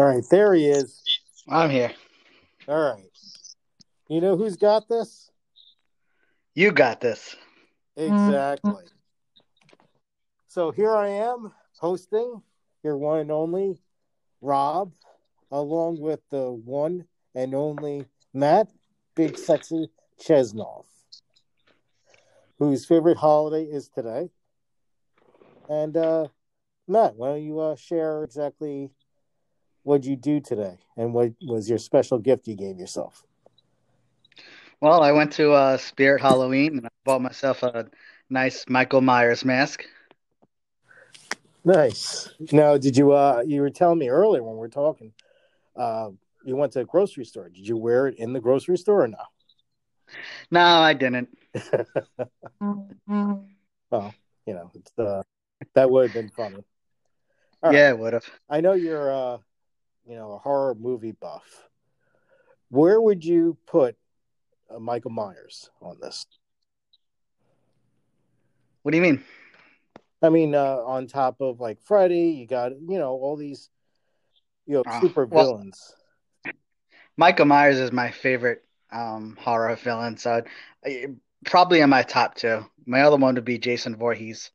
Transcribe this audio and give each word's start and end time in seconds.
All 0.00 0.06
right, 0.06 0.24
there 0.30 0.54
he 0.54 0.64
is. 0.64 1.02
I'm 1.46 1.68
here. 1.68 1.92
All 2.66 2.94
right. 2.94 3.04
You 4.08 4.22
know 4.22 4.34
who's 4.34 4.56
got 4.56 4.88
this? 4.88 5.30
You 6.54 6.72
got 6.72 7.02
this. 7.02 7.36
Exactly. 7.98 8.84
So 10.48 10.70
here 10.70 10.96
I 10.96 11.08
am 11.08 11.52
hosting 11.78 12.40
your 12.82 12.96
one 12.96 13.18
and 13.18 13.30
only 13.30 13.78
Rob, 14.40 14.90
along 15.50 16.00
with 16.00 16.20
the 16.30 16.50
one 16.50 17.04
and 17.34 17.54
only 17.54 18.06
Matt, 18.32 18.68
Big 19.14 19.36
Sexy 19.36 19.90
Chesnov, 20.18 20.86
whose 22.58 22.86
favorite 22.86 23.18
holiday 23.18 23.64
is 23.64 23.90
today. 23.90 24.30
And 25.68 25.94
uh, 25.94 26.28
Matt, 26.88 27.16
why 27.16 27.32
don't 27.32 27.42
you 27.42 27.60
uh, 27.60 27.76
share 27.76 28.24
exactly 28.24 28.92
what 29.90 30.04
you 30.04 30.14
do 30.14 30.40
today 30.40 30.78
and 30.96 31.12
what 31.12 31.32
was 31.42 31.68
your 31.68 31.78
special 31.78 32.16
gift 32.18 32.46
you 32.46 32.54
gave 32.54 32.78
yourself? 32.78 33.24
Well, 34.80 35.02
I 35.02 35.10
went 35.10 35.32
to 35.32 35.50
uh, 35.50 35.76
Spirit 35.78 36.22
Halloween 36.22 36.78
and 36.78 36.86
I 36.86 36.90
bought 37.04 37.20
myself 37.20 37.64
a 37.64 37.86
nice 38.30 38.64
Michael 38.68 39.00
Myers 39.00 39.44
mask. 39.44 39.84
Nice. 41.64 42.30
Now, 42.52 42.78
did 42.78 42.96
you? 42.96 43.12
uh 43.12 43.42
You 43.44 43.60
were 43.60 43.68
telling 43.68 43.98
me 43.98 44.08
earlier 44.08 44.42
when 44.42 44.54
we 44.54 44.60
were 44.60 44.68
talking. 44.68 45.12
Uh, 45.76 46.10
you 46.44 46.56
went 46.56 46.72
to 46.72 46.80
a 46.80 46.84
grocery 46.84 47.24
store. 47.24 47.48
Did 47.50 47.66
you 47.66 47.76
wear 47.76 48.06
it 48.06 48.14
in 48.16 48.32
the 48.32 48.40
grocery 48.40 48.78
store 48.78 49.02
or 49.02 49.08
no? 49.08 49.18
No, 50.50 50.60
I 50.60 50.94
didn't. 50.94 51.28
well, 53.90 54.14
you 54.46 54.54
know, 54.54 54.70
it's, 54.74 54.98
uh, 54.98 55.22
that 55.74 55.90
would 55.90 56.04
have 56.04 56.14
been 56.14 56.30
funny. 56.30 56.64
All 57.62 57.72
yeah, 57.72 57.86
right. 57.86 57.90
it 57.90 57.98
would 57.98 58.12
have. 58.14 58.24
I 58.48 58.60
know 58.62 58.72
you're, 58.72 59.12
uh, 59.12 59.38
you 60.10 60.16
know, 60.16 60.32
a 60.32 60.38
horror 60.38 60.74
movie 60.74 61.12
buff. 61.12 61.68
Where 62.68 63.00
would 63.00 63.24
you 63.24 63.56
put 63.66 63.96
uh, 64.68 64.80
Michael 64.80 65.12
Myers 65.12 65.70
on 65.80 65.98
this? 66.00 66.26
What 68.82 68.90
do 68.90 68.96
you 68.96 69.02
mean? 69.02 69.22
I 70.20 70.28
mean, 70.28 70.54
uh, 70.54 70.78
on 70.84 71.06
top 71.06 71.40
of 71.40 71.60
like 71.60 71.80
Freddy, 71.82 72.30
you 72.30 72.46
got 72.46 72.72
you 72.72 72.98
know 72.98 73.12
all 73.12 73.36
these, 73.36 73.70
you 74.66 74.74
know, 74.74 74.82
Ah, 74.86 75.00
super 75.00 75.26
well- 75.26 75.46
villains. 75.46 75.94
Michael 77.16 77.44
Myers 77.44 77.78
is 77.78 77.92
my 77.92 78.10
favorite 78.10 78.64
um, 78.90 79.36
horror 79.38 79.76
villain, 79.76 80.16
so 80.16 80.42
uh, 80.86 80.90
probably 81.44 81.80
in 81.80 81.90
my 81.90 82.02
top 82.02 82.34
two. 82.34 82.64
My 82.86 83.02
other 83.02 83.16
one 83.16 83.34
would 83.34 83.44
be 83.44 83.58
Jason 83.58 83.94
Voorhees. 83.94 84.50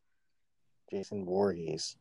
Jason 0.90 1.24
Voorhees. 1.24 1.96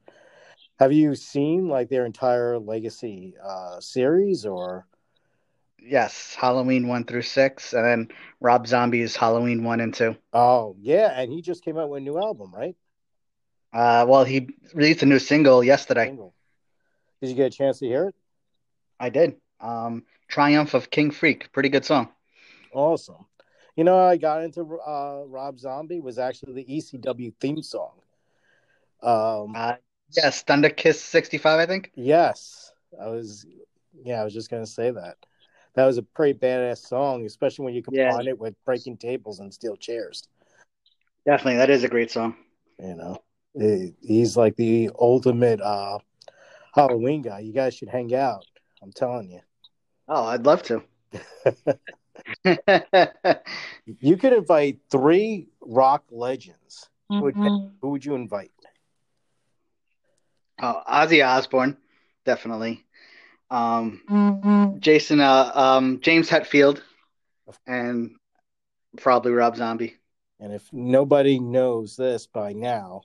Have 0.79 0.91
you 0.91 1.15
seen 1.15 1.69
like 1.69 1.89
their 1.89 2.05
entire 2.05 2.59
Legacy 2.59 3.35
uh, 3.43 3.79
series 3.79 4.45
or? 4.45 4.85
Yes, 5.79 6.35
Halloween 6.35 6.87
one 6.87 7.03
through 7.05 7.21
six, 7.21 7.73
and 7.73 7.85
then 7.85 8.17
Rob 8.41 8.65
Zombie's 8.67 9.15
Halloween 9.15 9.63
one 9.63 9.79
and 9.79 9.93
two. 9.93 10.15
Oh 10.33 10.75
yeah, 10.79 11.19
and 11.19 11.31
he 11.31 11.41
just 11.41 11.63
came 11.63 11.77
out 11.77 11.89
with 11.89 12.01
a 12.01 12.03
new 12.03 12.17
album, 12.17 12.53
right? 12.53 12.75
Uh, 13.71 14.05
well, 14.07 14.23
he 14.23 14.49
released 14.73 15.03
a 15.03 15.05
new 15.05 15.19
single 15.19 15.63
yesterday. 15.63 16.05
Single. 16.07 16.33
Did 17.21 17.29
you 17.29 17.35
get 17.35 17.53
a 17.53 17.57
chance 17.57 17.79
to 17.79 17.85
hear 17.85 18.07
it? 18.09 18.15
I 18.99 19.09
did. 19.09 19.35
Um, 19.59 20.03
Triumph 20.27 20.73
of 20.73 20.89
King 20.89 21.11
Freak, 21.11 21.51
pretty 21.51 21.69
good 21.69 21.85
song. 21.85 22.09
Awesome. 22.73 23.25
You 23.75 23.83
know, 23.83 23.99
I 23.99 24.17
got 24.17 24.43
into 24.43 24.61
uh, 24.79 25.23
Rob 25.27 25.59
Zombie 25.59 25.99
was 25.99 26.17
actually 26.17 26.53
the 26.53 26.65
ECW 26.65 27.33
theme 27.39 27.61
song. 27.61 27.91
Um, 29.03 29.53
Uh, 29.55 29.75
yes, 30.11 30.43
Thunder 30.43 30.69
Kiss 30.69 31.01
65, 31.01 31.59
I 31.59 31.65
think. 31.65 31.91
yes, 31.95 32.71
I 33.01 33.07
was. 33.07 33.45
Yeah, 34.03 34.21
I 34.21 34.23
was 34.23 34.33
just 34.33 34.49
gonna 34.49 34.65
say 34.65 34.91
that. 34.91 35.17
That 35.75 35.85
was 35.85 35.97
a 35.97 36.03
pretty 36.03 36.37
badass 36.37 36.87
song, 36.87 37.25
especially 37.25 37.65
when 37.65 37.73
you 37.73 37.83
Yeah. 37.89 38.09
combine 38.09 38.27
it 38.27 38.39
with 38.39 38.55
breaking 38.65 38.97
tables 38.97 39.39
and 39.39 39.53
steel 39.53 39.75
chairs. 39.77 40.27
Definitely, 41.25 41.57
that 41.57 41.69
is 41.69 41.83
a 41.83 41.87
great 41.89 42.11
song. 42.11 42.35
You 42.79 42.95
know, 42.95 43.21
He- 43.57 43.95
he's 44.01 44.35
like 44.37 44.55
the 44.57 44.89
ultimate 44.99 45.61
uh, 45.61 45.99
Halloween 46.73 47.21
guy. 47.21 47.39
You 47.39 47.53
guys 47.53 47.73
should 47.73 47.89
hang 47.89 48.13
out. 48.13 48.45
I'm 48.81 48.91
telling 48.91 49.31
you. 49.31 49.39
Oh, 50.07 50.25
I'd 50.25 50.45
love 50.45 50.61
to. 50.63 50.83
You 53.85 54.17
could 54.17 54.33
invite 54.33 54.79
three 54.89 55.47
rock 55.61 56.03
legends. 56.11 56.89
Who 57.09 57.25
would, 57.25 57.35
Mm-hmm. 57.35 57.67
who 57.81 57.89
would 57.89 58.03
you 58.05 58.15
invite? 58.15 58.51
Oh, 60.61 60.81
Ozzy 60.89 61.25
Osbourne, 61.25 61.77
definitely. 62.25 62.85
Um, 63.51 64.77
Jason, 64.79 65.19
uh, 65.19 65.51
um, 65.53 65.99
James 66.01 66.29
Hetfield, 66.29 66.81
and 67.67 68.15
probably 68.97 69.31
Rob 69.31 69.57
Zombie. 69.57 69.97
And 70.39 70.53
if 70.53 70.67
nobody 70.71 71.39
knows 71.39 71.95
this 71.95 72.27
by 72.27 72.53
now, 72.53 73.01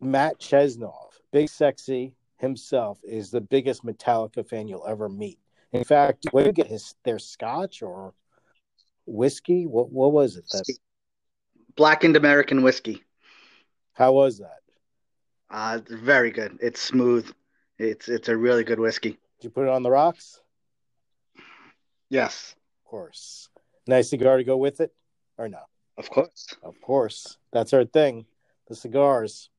Matt 0.00 0.38
Chesnov, 0.38 1.12
Big 1.32 1.48
Sexy 1.48 2.14
himself, 2.38 3.00
is 3.04 3.30
the 3.30 3.40
biggest 3.40 3.84
Metallica 3.84 4.46
fan 4.46 4.68
you'll 4.68 4.86
ever 4.86 5.08
meet. 5.08 5.38
In 5.72 5.84
fact, 5.84 6.26
where 6.32 6.46
you 6.46 6.52
get 6.52 6.66
his 6.66 6.94
their 7.04 7.18
scotch 7.18 7.82
or 7.82 8.14
whiskey? 9.06 9.66
What 9.66 9.90
what 9.90 10.12
was 10.12 10.36
it? 10.36 10.44
That 10.50 10.64
Blackened 11.76 12.16
American 12.16 12.62
whiskey. 12.62 13.02
how 13.94 14.12
was 14.12 14.38
that? 14.38 14.61
Uh, 15.52 15.78
it's 15.80 15.92
very 15.92 16.30
good. 16.30 16.58
It's 16.60 16.80
smooth. 16.80 17.30
It's 17.78 18.08
it's 18.08 18.28
a 18.28 18.36
really 18.36 18.64
good 18.64 18.80
whiskey. 18.80 19.10
Did 19.10 19.44
you 19.44 19.50
put 19.50 19.64
it 19.64 19.68
on 19.70 19.82
the 19.82 19.90
rocks? 19.90 20.40
Yes, 22.08 22.54
Of 22.84 22.90
course. 22.90 23.48
Nice 23.86 24.10
cigar 24.10 24.36
to 24.38 24.44
go 24.44 24.56
with 24.56 24.80
it, 24.80 24.92
or 25.38 25.48
no? 25.48 25.60
of 25.98 26.08
course. 26.10 26.54
Of 26.62 26.80
course. 26.80 27.38
That's 27.52 27.72
our 27.72 27.84
thing. 27.84 28.26
The 28.68 28.74
cigars. 28.74 29.50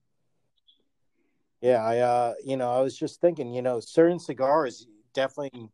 Yeah, 1.61 1.83
I 1.83 1.99
uh 1.99 2.33
you 2.43 2.57
know, 2.57 2.71
I 2.71 2.81
was 2.81 2.97
just 2.97 3.21
thinking, 3.21 3.53
you 3.53 3.61
know, 3.61 3.79
certain 3.79 4.19
cigars 4.19 4.87
definitely 5.13 5.69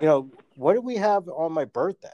you 0.00 0.06
know, 0.06 0.30
what 0.56 0.74
do 0.74 0.80
we 0.80 0.96
have 0.96 1.28
on 1.28 1.52
my 1.52 1.64
birthday? 1.64 2.08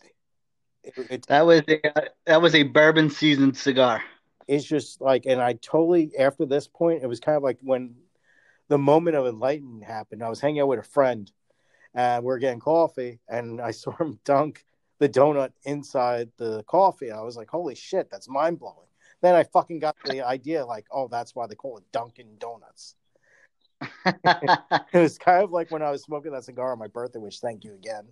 It, 0.85 0.95
it's 1.11 1.27
That 1.27 1.47
was 1.47 1.63
a 1.69 1.81
that 2.27 2.41
was 2.43 2.55
a 2.55 2.63
bourbon 2.63 3.11
seasoned 3.11 3.57
cigar. 3.57 4.03
It's 4.49 4.65
just 4.65 5.01
like 5.01 5.27
and 5.27 5.41
I 5.41 5.55
totally 5.55 6.13
after 6.19 6.47
this 6.47 6.69
point 6.69 7.03
it 7.03 7.07
was 7.07 7.21
kind 7.21 7.37
of 7.37 7.43
like 7.43 7.59
when 7.63 7.97
the 8.69 8.79
moment 8.79 9.17
of 9.17 9.27
enlightenment 9.27 9.85
happened. 9.85 10.23
I 10.23 10.29
was 10.29 10.41
hanging 10.41 10.61
out 10.61 10.69
with 10.69 10.81
a 10.81 10.85
friend 10.85 11.31
and 11.95 12.25
we 12.25 12.33
are 12.33 12.39
getting 12.39 12.61
coffee 12.61 13.21
and 13.29 13.61
I 13.61 13.71
saw 13.73 13.93
him 13.97 14.19
dunk 14.25 14.65
the 14.99 15.09
donut 15.09 15.53
inside 15.65 16.31
the 16.37 16.63
coffee. 16.65 17.11
I 17.11 17.21
was 17.21 17.37
like, 17.37 17.51
holy 17.51 17.75
shit, 17.75 18.11
that's 18.11 18.29
mind 18.29 18.59
blowing. 18.59 18.89
Then 19.21 19.35
I 19.35 19.45
fucking 19.45 19.79
got 19.79 19.97
the 20.05 20.27
idea 20.27 20.65
like, 20.65 20.87
oh, 20.91 21.09
that's 21.09 21.35
why 21.35 21.47
they 21.47 21.55
call 21.55 21.79
it 21.79 21.85
Dunkin' 21.93 22.37
Donuts. 22.39 22.97
It 24.05 25.01
was 25.01 25.19
kind 25.19 25.43
of 25.43 25.51
like 25.51 25.71
when 25.71 25.83
I 25.83 25.91
was 25.91 26.03
smoking 26.03 26.33
that 26.33 26.45
cigar 26.45 26.73
on 26.73 26.79
my 26.79 26.87
birthday, 26.87 27.19
which 27.19 27.41
thank 27.41 27.65
you 27.65 27.75
again. 27.75 28.07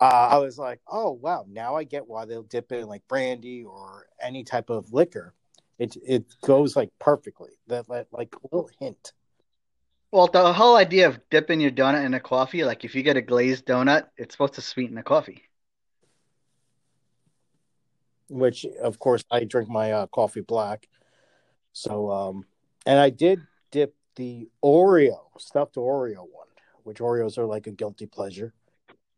Uh, 0.00 0.28
I 0.32 0.38
was 0.38 0.58
like, 0.58 0.80
oh 0.88 1.12
wow, 1.12 1.46
now 1.48 1.76
I 1.76 1.84
get 1.84 2.06
why 2.06 2.24
they'll 2.24 2.42
dip 2.42 2.72
it 2.72 2.80
in 2.80 2.88
like 2.88 3.06
brandy 3.06 3.64
or 3.64 4.06
any 4.20 4.44
type 4.44 4.70
of 4.70 4.92
liquor. 4.92 5.34
It 5.78 5.96
it 6.06 6.24
goes 6.42 6.76
like 6.76 6.90
perfectly. 6.98 7.50
That, 7.66 7.88
like, 7.88 8.06
like 8.12 8.34
little 8.44 8.70
hint. 8.78 9.12
well, 10.12 10.28
the 10.28 10.52
whole 10.52 10.76
idea 10.76 11.08
of 11.08 11.18
dipping 11.30 11.60
your 11.60 11.72
donut 11.72 12.04
in 12.04 12.14
a 12.14 12.20
coffee, 12.20 12.64
like 12.64 12.84
if 12.84 12.94
you 12.94 13.02
get 13.02 13.16
a 13.16 13.22
glazed 13.22 13.66
donut, 13.66 14.06
it's 14.16 14.34
supposed 14.34 14.54
to 14.54 14.60
sweeten 14.60 14.94
the 14.96 15.02
coffee. 15.02 15.42
which 18.28 18.64
of 18.82 18.98
course 18.98 19.22
I 19.30 19.44
drink 19.44 19.68
my 19.68 19.92
uh, 19.92 20.06
coffee 20.06 20.40
black. 20.40 20.88
So, 21.72 22.10
um, 22.10 22.44
and 22.86 22.98
I 22.98 23.10
did 23.10 23.40
dip 23.70 23.94
the 24.16 24.48
Oreo 24.64 25.18
stuffed 25.38 25.74
Oreo 25.74 26.18
one, 26.30 26.48
which 26.84 26.98
Oreos 26.98 27.36
are 27.38 27.46
like 27.46 27.66
a 27.66 27.70
guilty 27.72 28.06
pleasure, 28.06 28.54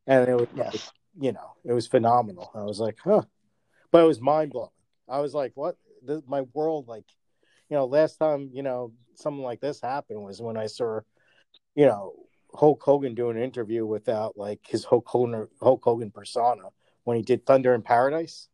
and 0.06 0.28
it 0.28 0.34
was, 0.34 0.48
Yes. 0.56 0.90
you 1.20 1.32
know, 1.32 1.52
it 1.64 1.72
was 1.72 1.86
phenomenal. 1.86 2.50
I 2.54 2.62
was 2.62 2.81
like, 2.81 2.98
huh, 3.02 3.22
but 3.90 4.02
it 4.02 4.06
was 4.06 4.20
mind 4.20 4.52
blowing. 4.52 4.70
I 5.08 5.20
was 5.20 5.34
like, 5.34 5.52
what? 5.54 5.76
This, 6.06 6.23
my 6.26 6.43
world, 6.53 6.88
like, 6.88 7.05
you 7.69 7.76
know, 7.76 7.87
last 7.87 8.17
time 8.17 8.50
you 8.53 8.62
know 8.62 8.93
something 9.14 9.43
like 9.43 9.61
this 9.61 9.81
happened 9.81 10.23
was 10.23 10.41
when 10.41 10.56
I 10.56 10.67
saw, 10.67 11.00
you 11.75 11.87
know, 11.87 12.14
Hulk 12.55 12.82
Hogan 12.82 13.14
do 13.14 13.31
an 13.31 13.38
interview 13.38 13.85
without 13.85 14.37
like 14.37 14.61
his 14.67 14.85
Hulk 14.85 15.06
Hogan 15.06 15.49
Hulk 15.61 15.82
Hogan 15.82 16.11
persona 16.11 16.69
when 17.05 17.17
he 17.17 17.23
did 17.23 17.44
Thunder 17.44 17.75
in 17.75 17.82
Paradise. 17.82 18.49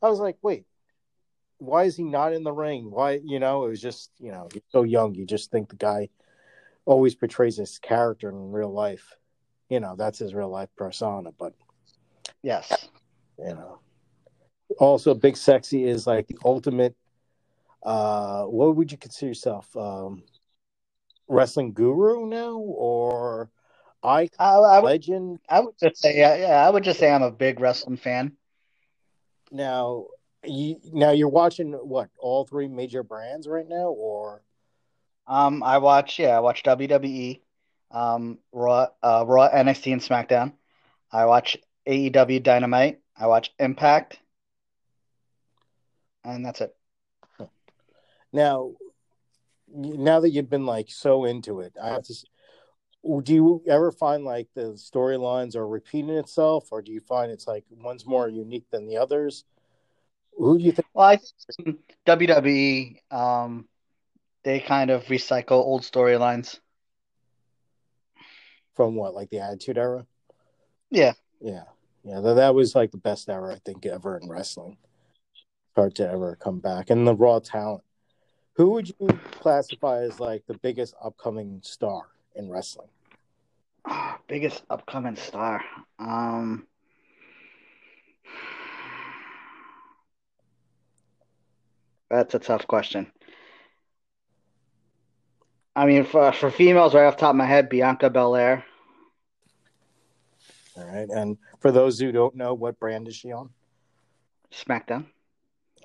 I 0.00 0.08
was 0.08 0.20
like, 0.20 0.36
wait, 0.42 0.64
why 1.58 1.84
is 1.84 1.96
he 1.96 2.04
not 2.04 2.32
in 2.32 2.44
the 2.44 2.52
ring? 2.52 2.90
Why, 2.90 3.20
you 3.22 3.40
know, 3.40 3.64
it 3.64 3.68
was 3.68 3.82
just, 3.82 4.10
you 4.18 4.30
know, 4.30 4.48
he's 4.52 4.62
so 4.70 4.84
young. 4.84 5.14
You 5.14 5.26
just 5.26 5.50
think 5.50 5.68
the 5.68 5.76
guy 5.76 6.08
always 6.84 7.14
portrays 7.14 7.56
his 7.56 7.78
character 7.78 8.30
in 8.30 8.52
real 8.52 8.72
life. 8.72 9.16
You 9.68 9.80
know, 9.80 9.96
that's 9.96 10.18
his 10.18 10.34
real 10.34 10.48
life 10.48 10.70
persona. 10.76 11.32
But, 11.36 11.54
Yes. 12.42 12.88
you 13.38 13.54
know, 13.54 13.80
also 14.78 15.14
Big 15.14 15.36
Sexy 15.36 15.84
is 15.84 16.06
like 16.06 16.26
the 16.26 16.38
ultimate. 16.44 16.94
Uh, 17.82 18.44
what 18.44 18.76
would 18.76 18.90
you 18.90 18.98
consider 18.98 19.28
yourself? 19.28 19.74
Um, 19.76 20.22
wrestling 21.28 21.72
guru 21.72 22.26
now, 22.26 22.56
or 22.56 23.50
I, 24.02 24.28
I, 24.38 24.80
legend? 24.80 25.40
I 25.48 25.60
would 25.60 25.74
just 25.78 26.00
say, 26.00 26.16
yeah, 26.18 26.36
yeah, 26.36 26.66
I 26.66 26.70
would 26.70 26.84
just 26.84 26.98
say 26.98 27.10
I'm 27.10 27.22
a 27.22 27.30
big 27.30 27.60
wrestling 27.60 27.96
fan. 27.96 28.36
Now, 29.50 30.06
you, 30.44 30.76
now 30.92 31.10
you're 31.10 31.28
watching 31.28 31.72
what 31.72 32.08
all 32.18 32.44
three 32.44 32.68
major 32.68 33.02
brands 33.02 33.46
right 33.48 33.68
now, 33.68 33.88
or 33.88 34.42
Um, 35.26 35.62
I 35.62 35.78
watch, 35.78 36.18
yeah, 36.18 36.36
I 36.36 36.40
watch 36.40 36.62
WWE, 36.62 37.40
um, 37.90 38.38
Raw, 38.52 38.86
uh, 39.02 39.24
Raw, 39.26 39.48
NXT, 39.50 39.92
and 39.92 40.02
SmackDown. 40.02 40.52
I 41.12 41.26
watch 41.26 41.56
AEW 41.86 42.42
Dynamite. 42.42 43.00
I 43.16 43.26
watch 43.26 43.52
Impact, 43.58 44.20
and 46.34 46.44
that's 46.44 46.60
it. 46.60 46.74
now? 48.32 48.72
Now 49.70 50.20
that 50.20 50.30
you've 50.30 50.48
been 50.48 50.66
like 50.66 50.90
so 50.90 51.24
into 51.24 51.60
it, 51.60 51.74
I 51.82 51.88
have 51.90 52.02
to. 52.04 52.14
Do 53.22 53.34
you 53.34 53.62
ever 53.68 53.92
find 53.92 54.24
like 54.24 54.48
the 54.54 54.72
storylines 54.74 55.54
are 55.56 55.66
repeating 55.66 56.10
itself, 56.16 56.68
or 56.72 56.82
do 56.82 56.90
you 56.92 57.00
find 57.00 57.30
it's 57.30 57.46
like 57.46 57.64
one's 57.70 58.06
more 58.06 58.28
unique 58.28 58.64
than 58.70 58.86
the 58.88 58.96
others? 58.96 59.44
Who 60.36 60.58
do 60.58 60.64
you 60.64 60.72
think? 60.72 60.86
Well, 60.94 61.06
I 61.06 61.18
think 61.62 61.78
WWE, 62.06 62.96
um, 63.10 63.68
they 64.42 64.60
kind 64.60 64.90
of 64.90 65.04
recycle 65.04 65.52
old 65.52 65.82
storylines. 65.82 66.58
from 68.74 68.94
what 68.94 69.14
like 69.14 69.28
the 69.30 69.40
attitude 69.40 69.76
era 69.76 70.06
Yeah. 70.90 71.12
yeah 71.40 71.64
yeah 72.04 72.20
that, 72.20 72.34
that 72.34 72.54
was 72.54 72.76
like 72.76 72.92
the 72.92 72.96
best 72.96 73.28
era 73.28 73.52
i 73.52 73.58
think 73.58 73.84
ever 73.84 74.16
in 74.16 74.28
wrestling 74.28 74.76
hard 75.78 75.94
to 75.94 76.08
ever 76.08 76.36
come 76.36 76.58
back 76.58 76.90
and 76.90 77.06
the 77.06 77.14
raw 77.14 77.38
talent 77.38 77.82
who 78.54 78.70
would 78.70 78.88
you 78.88 79.08
classify 79.32 80.00
as 80.00 80.18
like 80.18 80.44
the 80.46 80.58
biggest 80.58 80.94
upcoming 81.02 81.60
star 81.62 82.02
in 82.34 82.50
wrestling 82.50 82.88
Biggest 84.26 84.62
upcoming 84.68 85.16
star. 85.16 85.62
Um, 85.98 86.66
that's 92.10 92.34
a 92.34 92.38
tough 92.38 92.66
question. 92.66 93.10
I 95.74 95.86
mean, 95.86 96.04
for 96.04 96.32
for 96.32 96.50
females, 96.50 96.94
right 96.94 97.06
off 97.06 97.16
the 97.16 97.20
top 97.20 97.30
of 97.30 97.36
my 97.36 97.46
head, 97.46 97.68
Bianca 97.68 98.10
Belair. 98.10 98.64
all 100.76 100.84
right 100.84 101.08
and 101.08 101.38
for 101.60 101.70
those 101.70 101.98
who 101.98 102.12
don't 102.12 102.34
know 102.34 102.54
what 102.54 102.78
brand 102.78 103.08
is 103.08 103.16
she 103.16 103.32
on 103.32 103.50
SmackDown. 104.52 105.06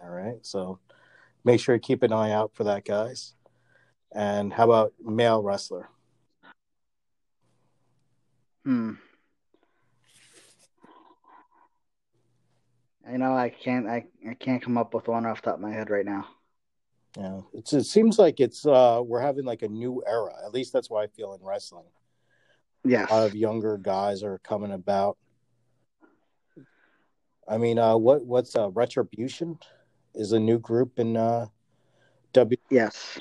All 0.03 0.09
right 0.09 0.45
so 0.45 0.79
make 1.43 1.59
sure 1.59 1.75
to 1.75 1.79
keep 1.79 2.03
an 2.03 2.11
eye 2.13 2.31
out 2.31 2.51
for 2.53 2.65
that 2.65 2.85
guys 2.85 3.33
and 4.13 4.53
how 4.53 4.65
about 4.65 4.93
male 5.01 5.41
wrestler 5.41 5.89
Hmm. 8.65 8.93
You 13.11 13.17
know, 13.17 13.35
I 13.35 13.49
can't. 13.49 13.85
I, 13.87 14.05
I 14.29 14.33
can't 14.35 14.61
come 14.61 14.77
up 14.77 14.93
with 14.93 15.09
one 15.09 15.25
off 15.25 15.41
the 15.41 15.47
top 15.51 15.55
of 15.55 15.59
my 15.61 15.73
head 15.73 15.89
right 15.89 16.05
now. 16.05 16.25
yeah 17.17 17.41
it's, 17.53 17.73
it 17.73 17.83
seems 17.83 18.17
like 18.17 18.39
it's 18.39 18.65
uh 18.65 19.01
we're 19.03 19.19
having 19.21 19.43
like 19.45 19.61
a 19.61 19.67
new 19.67 20.01
era 20.07 20.33
at 20.45 20.53
least 20.53 20.71
that's 20.71 20.89
why 20.89 21.03
i 21.03 21.07
feel 21.07 21.33
in 21.33 21.45
wrestling 21.45 21.85
Yeah, 22.85 23.05
a 23.09 23.13
lot 23.13 23.25
of 23.27 23.35
younger 23.35 23.77
guys 23.77 24.23
are 24.23 24.39
coming 24.39 24.71
about. 24.71 25.17
I 27.47 27.57
mean, 27.57 27.77
uh, 27.77 27.97
what 27.97 28.25
what's 28.25 28.55
uh, 28.55 28.69
Retribution 28.69 29.59
is 30.15 30.31
a 30.31 30.39
new 30.39 30.59
group 30.59 30.99
in 30.99 31.17
uh, 31.17 31.47
W. 32.33 32.57
Yes. 32.69 33.19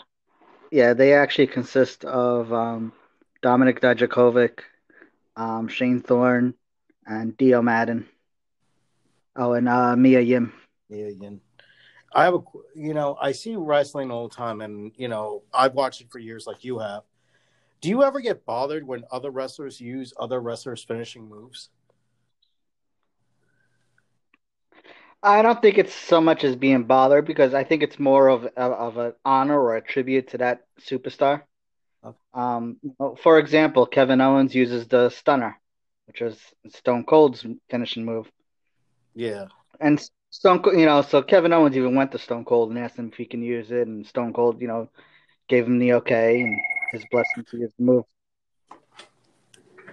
Yeah, 0.71 0.95
they 0.95 1.13
actually 1.13 1.49
consist 1.49 2.05
of 2.05 2.53
um, 2.53 2.93
Dominik 3.43 3.81
Dijakovic, 3.81 4.61
um, 5.37 5.69
Shane 5.69 6.01
Thorne, 6.01 6.55
and 7.07 7.37
Dio 7.37 7.61
Maddin. 7.61 8.07
Oh, 9.37 9.53
and 9.53 9.69
uh, 9.69 9.97
Mia 9.97 10.21
Yim. 10.21 10.53
Yeah, 10.89 11.09
Yim. 11.09 11.41
I 12.15 12.25
have 12.25 12.35
a, 12.35 12.43
you 12.75 12.93
know, 12.93 13.17
I 13.21 13.33
see 13.33 13.57
wrestling 13.57 14.11
all 14.11 14.29
the 14.29 14.35
time, 14.35 14.61
and 14.61 14.93
you 14.97 15.09
know, 15.09 15.43
I've 15.53 15.75
watched 15.75 16.03
it 16.03 16.11
for 16.11 16.19
years, 16.19 16.47
like 16.47 16.65
you 16.65 16.79
have. 16.79 17.03
Do 17.81 17.89
you 17.89 18.03
ever 18.03 18.21
get 18.21 18.45
bothered 18.47 18.87
when 18.87 19.05
other 19.11 19.31
wrestlers 19.31 19.81
use 19.81 20.13
other 20.19 20.41
wrestlers' 20.41 20.85
finishing 20.85 21.29
moves? 21.29 21.71
I 25.23 25.43
don't 25.43 25.63
think 25.63 25.79
it's 25.79 25.95
so 25.95 26.21
much 26.21 26.43
as 26.43 26.57
being 26.57 26.85
bothered 26.85 27.27
because 27.27 27.55
I 27.55 27.63
think 27.65 27.83
it's 27.83 27.99
more 27.99 28.29
of 28.29 28.45
of, 28.45 28.73
of 28.73 28.97
an 28.97 29.13
honor 29.25 29.59
or 29.61 29.77
a 29.77 29.81
tribute 29.81 30.29
to 30.31 30.39
that 30.39 30.65
superstar. 30.81 31.43
Okay. 32.05 32.17
Um, 32.35 32.79
for 33.23 33.39
example, 33.39 33.87
Kevin 33.87 34.21
Owens 34.21 34.55
uses 34.55 34.89
the 34.89 35.11
stunner, 35.11 35.61
which 36.07 36.21
is 36.21 36.41
Stone 36.71 37.05
Cold's 37.05 37.47
finishing 37.71 38.05
move. 38.05 38.29
Yeah, 39.15 39.47
And 39.79 40.03
Stone 40.31 40.63
Cold, 40.63 40.79
you 40.79 40.87
know, 40.87 41.03
so 41.03 41.23
Kevin 41.23 41.53
Owens 41.53 41.77
even 41.77 41.95
went 41.95 42.11
to 42.13 42.19
Stone 42.19 42.45
Cold 42.45 42.71
and 42.71 42.79
asked 42.79 42.97
him 42.97 43.09
if 43.09 43.15
he 43.15 43.27
can 43.27 43.43
use 43.43 43.71
it, 43.71 43.87
and 43.87 44.07
Stone 44.07 44.33
Cold, 44.33 44.61
you 44.61 44.67
know, 44.67 44.89
gave 45.49 45.67
him 45.67 45.79
the 45.79 45.93
okay 45.95 46.41
and 46.41 46.59
his 46.91 47.05
blessing 47.11 47.45
to 47.51 47.59
use 47.59 47.73
the 47.79 47.85
move. 47.85 48.05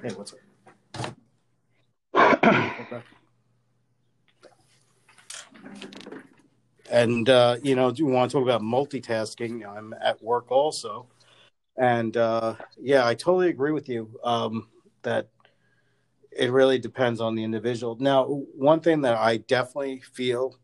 Hey, 0.01 0.13
what's 0.15 0.33
up? 2.93 3.03
And 6.89 7.29
uh, 7.29 7.57
you 7.61 7.75
know, 7.75 7.91
do 7.91 8.03
you 8.03 8.09
want 8.09 8.31
to 8.31 8.37
talk 8.37 8.43
about 8.43 8.61
multitasking? 8.61 9.67
I'm 9.67 9.93
at 10.01 10.21
work 10.23 10.51
also, 10.51 11.07
and 11.77 12.15
uh, 12.17 12.55
yeah, 12.81 13.05
I 13.05 13.13
totally 13.13 13.49
agree 13.49 13.71
with 13.71 13.87
you 13.87 14.19
um, 14.23 14.67
that 15.03 15.29
it 16.31 16.51
really 16.51 16.79
depends 16.79 17.21
on 17.21 17.35
the 17.35 17.43
individual. 17.43 17.97
Now, 17.99 18.25
one 18.25 18.79
thing 18.79 19.01
that 19.01 19.17
I 19.17 19.37
definitely 19.37 20.01
feel, 20.01 20.57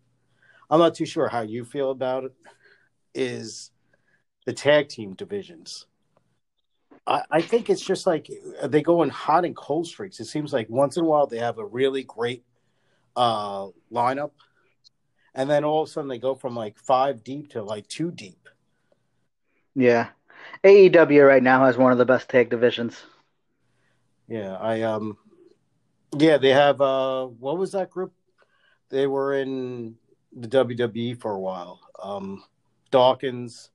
I'm 0.69 0.80
not 0.80 0.95
too 0.95 1.06
sure 1.06 1.27
how 1.27 1.42
you 1.42 1.63
feel 1.63 1.92
about 1.92 2.25
it, 2.25 2.33
is 3.13 3.71
the 4.45 4.54
tag 4.54 4.89
team 4.89 5.13
divisions. 5.13 5.86
I, 7.07 7.42
think 7.42 7.69
it's 7.69 7.86
just 7.86 8.07
like 8.07 8.31
they 8.63 8.81
go 8.81 9.04
in 9.04 9.10
hot 9.10 9.45
and 9.45 9.56
cold 9.56 9.86
streaks. 9.86 10.19
It 10.19 10.25
seems 10.25 10.51
like 10.51 10.68
once 10.69 10.98
in 10.98 11.04
a 11.04 11.07
while 11.07 11.28
they 11.28 11.38
have 11.38 11.60
a 11.60 11.66
really 11.66 12.04
great 12.04 12.44
uh, 13.16 13.68
lineup, 13.92 14.31
and 15.36 15.50
then 15.50 15.64
all 15.64 15.84
of 15.84 15.90
a 15.90 15.92
sudden 15.92 16.08
they 16.10 16.18
go 16.18 16.34
from 16.34 16.56
like 16.56 16.78
five 16.78 17.24
deep 17.24 17.50
to 17.52 17.62
like 17.64 17.88
two 17.88 18.12
deep. 18.12 18.50
Yeah. 19.76 20.08
AEW 20.64 21.28
right 21.28 21.44
now 21.44 21.66
has 21.66 21.78
one 21.78 21.92
of 21.92 21.98
the 21.98 22.06
best 22.06 22.30
tag 22.30 22.50
divisions. 22.50 23.04
Yeah, 24.28 24.56
I 24.56 24.81
um, 24.81 25.18
yeah, 26.18 26.38
they 26.38 26.50
have 26.50 26.81
uh, 26.81 27.26
what 27.26 27.57
was 27.57 27.74
that 27.74 27.92
group? 27.92 28.14
They 28.90 29.06
were 29.07 29.33
in 29.36 29.95
the 30.36 30.48
WWE 30.48 31.19
for 31.19 31.31
a 31.31 31.40
while. 31.40 31.80
Um, 32.02 32.44
Dawkins 32.92 33.69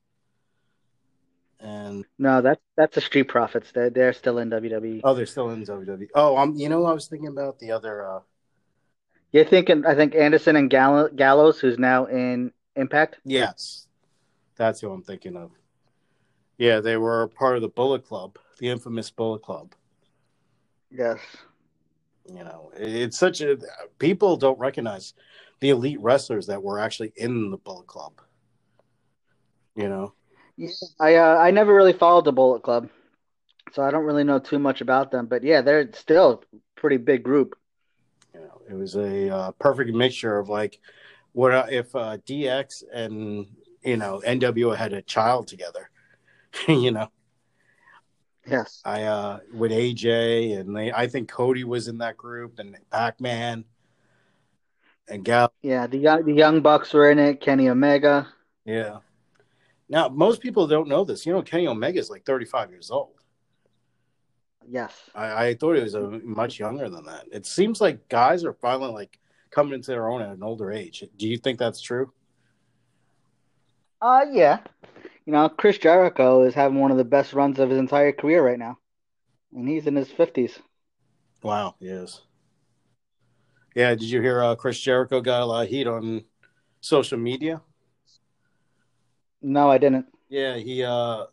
and 1.61 2.05
No, 2.19 2.41
that's 2.41 2.61
that's 2.77 2.95
the 2.95 3.01
Street 3.01 3.25
Profits. 3.29 3.71
They're 3.73 3.91
they're 3.91 4.13
still 4.13 4.39
in 4.39 4.51
WWE. 4.51 5.03
oh, 5.05 5.15
they're 5.15 5.27
still 5.27 5.51
in 5.51 5.65
WWE. 5.65 6.09
Oh, 6.15 6.37
um, 6.37 6.55
you 6.57 6.69
know, 6.69 6.85
I 6.87 6.93
was 6.93 7.07
thinking 7.07 7.29
about 7.29 7.59
the 7.59 7.73
other. 7.73 8.07
uh 8.07 8.21
You're 9.33 9.45
thinking, 9.45 9.87
I 9.87 9.95
think 9.95 10.15
Anderson 10.15 10.57
and 10.57 10.71
Gall- 10.71 11.09
Gallows, 11.09 11.61
who's 11.61 11.79
now 11.79 12.07
in 12.07 12.53
Impact. 12.77 13.19
Yes, 13.25 13.87
that's 14.57 14.81
who 14.81 14.91
I'm 14.91 15.03
thinking 15.03 15.37
of. 15.37 15.51
Yeah, 16.59 16.81
they 16.81 16.97
were 16.97 17.29
part 17.29 17.57
of 17.57 17.63
the 17.63 17.69
Bullet 17.69 18.05
Club, 18.05 18.39
the 18.59 18.69
infamous 18.69 19.11
Bullet 19.11 19.43
Club. 19.43 19.73
Yes. 20.91 21.19
You 22.27 22.45
know, 22.45 22.71
it's 22.77 23.19
such 23.19 23.41
a 23.41 23.59
people 23.99 24.37
don't 24.37 24.59
recognize 24.59 25.15
the 25.61 25.71
elite 25.71 26.01
wrestlers 26.01 26.47
that 26.47 26.63
were 26.63 26.79
actually 26.79 27.13
in 27.17 27.51
the 27.51 27.57
Bullet 27.57 27.87
Club. 27.87 28.13
You 29.75 29.89
know, 29.89 30.15
Yeah, 30.57 30.69
I 31.01 31.15
uh, 31.17 31.37
I 31.39 31.51
never 31.51 31.75
really 31.75 31.93
followed 31.93 32.25
the 32.25 32.33
Bullet 32.33 32.63
Club, 32.63 32.89
so 33.73 33.83
I 33.83 33.91
don't 33.91 34.05
really 34.05 34.25
know 34.25 34.39
too 34.39 34.59
much 34.59 34.81
about 34.81 35.11
them. 35.11 35.27
But 35.27 35.43
yeah, 35.43 35.61
they're 35.61 35.93
still 35.93 36.45
a 36.53 36.57
pretty 36.81 36.99
big 36.99 37.23
group. 37.23 37.57
You 38.35 38.41
know, 38.41 38.63
it 38.69 38.75
was 38.75 38.97
a 38.97 39.29
uh, 39.31 39.51
perfect 39.53 39.93
mixture 39.95 40.39
of 40.39 40.49
like 40.49 40.81
what 41.33 41.53
uh, 41.53 41.67
if 41.71 41.95
uh, 41.95 42.19
DX 42.27 42.83
and 42.93 43.47
you 43.83 43.97
know 43.97 44.23
NWO 44.27 44.77
had 44.77 44.93
a 44.93 45.03
child 45.03 45.49
together. 45.49 45.91
you 46.69 46.91
know, 46.91 47.09
Yes. 48.47 48.81
I 48.85 49.03
uh 49.05 49.39
with 49.53 49.71
AJ 49.71 50.59
and 50.59 50.75
they 50.77 50.93
I 50.93 51.07
think 51.07 51.29
Cody 51.31 51.63
was 51.65 51.89
in 51.89 51.99
that 51.99 52.17
group 52.17 52.59
and 52.59 52.77
Pac 52.91 53.21
Man 53.21 53.65
and 55.09 55.25
Gal 55.25 55.53
Yeah, 55.63 55.87
the 55.87 55.99
young 55.99 56.25
the 56.25 56.33
Young 56.33 56.61
Bucks 56.61 56.93
were 56.93 57.11
in 57.11 57.19
it. 57.19 57.41
Kenny 57.41 57.69
Omega. 57.69 58.29
yeah. 58.65 58.99
Now 59.89 60.09
most 60.09 60.41
people 60.41 60.67
don't 60.67 60.89
know 60.89 61.05
this. 61.05 61.27
You 61.27 61.33
know 61.33 61.43
Kenny 61.43 61.67
Omega 61.69 61.99
is 62.01 62.11
like 62.11 62.25
thirty 62.25 62.45
five 62.47 62.71
years 62.71 62.91
old. 62.91 63.20
Yes. 64.71 64.93
I, 65.17 65.49
I 65.49 65.55
thought 65.55 65.75
he 65.75 65.83
was 65.83 65.95
a 65.95 66.09
much 66.23 66.61
younger 66.61 66.89
than 66.89 67.05
that. 67.07 67.25
It 67.33 67.45
seems 67.45 67.81
like 67.81 68.09
guys 68.09 68.45
are 68.45 68.53
finally 68.53 68.93
like 68.93 69.19
coming 69.51 69.75
into 69.75 69.91
their 69.91 70.09
own 70.09 70.23
at 70.23 70.31
an 70.31 70.45
older 70.45 70.71
age. 70.71 71.03
Do 71.17 71.27
you 71.27 71.39
think 71.39 71.59
that's 71.59 71.81
true? 71.81 72.13
Uh 74.01 74.27
yeah. 74.31 74.61
you 75.27 75.33
know, 75.33 75.49
Chris 75.49 75.77
Jericho 75.77 76.45
is 76.45 76.55
having 76.55 76.79
one 76.79 76.93
of 76.93 76.99
the 76.99 77.05
best 77.05 77.33
runs 77.33 77.59
of 77.59 77.69
his 77.69 77.81
entire 77.81 78.13
career 78.13 78.47
right 78.47 78.59
now, 78.59 78.79
and 79.53 79.69
he's 79.69 79.89
in 79.89 79.97
his 79.97 80.09
fifties. 80.09 80.61
Wow, 81.43 81.75
he 81.81 81.89
is. 81.89 82.23
Yeah, 83.75 83.91
did 83.91 84.05
you 84.05 84.23
hear 84.23 84.43
uh, 84.43 84.55
Chris 84.55 84.79
Jericho 84.79 85.21
got 85.21 85.43
a 85.43 85.47
lot 85.47 85.65
of 85.65 85.69
heat 85.69 85.89
on 85.89 86.25
social 86.81 87.19
media? 87.19 87.61
No, 89.43 89.69
I 89.69 89.79
didn't. 89.79 90.07
Yeah, 90.29 90.59
he 90.59 90.85
uh, 90.85 91.25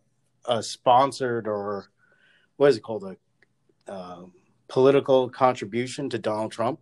uh 0.46 0.62
sponsored 0.64 1.48
or 1.48 1.92
what 2.56 2.70
is 2.70 2.78
it 2.78 2.84
called 2.84 3.04
a 3.04 3.16
uh, 3.88 4.24
political 4.68 5.30
contribution 5.30 6.10
to 6.10 6.18
Donald 6.18 6.52
Trump. 6.52 6.80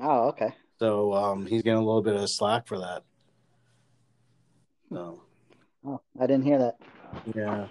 Oh, 0.00 0.28
okay. 0.28 0.54
So 0.78 1.12
um, 1.14 1.46
he's 1.46 1.62
getting 1.62 1.78
a 1.78 1.84
little 1.84 2.02
bit 2.02 2.16
of 2.16 2.28
slack 2.28 2.66
for 2.66 2.78
that. 2.78 3.02
So, 4.90 5.22
oh, 5.86 6.00
I 6.20 6.26
didn't 6.26 6.44
hear 6.44 6.58
that. 6.58 6.76
Yeah, 7.34 7.66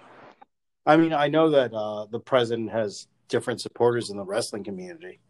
I 0.86 0.96
mean, 0.96 1.12
I 1.12 1.28
know 1.28 1.50
that 1.50 1.72
uh, 1.72 2.06
the 2.06 2.20
president 2.20 2.70
has 2.70 3.06
different 3.28 3.60
supporters 3.60 4.10
in 4.10 4.16
the 4.16 4.24
wrestling 4.24 4.64
community. 4.64 5.20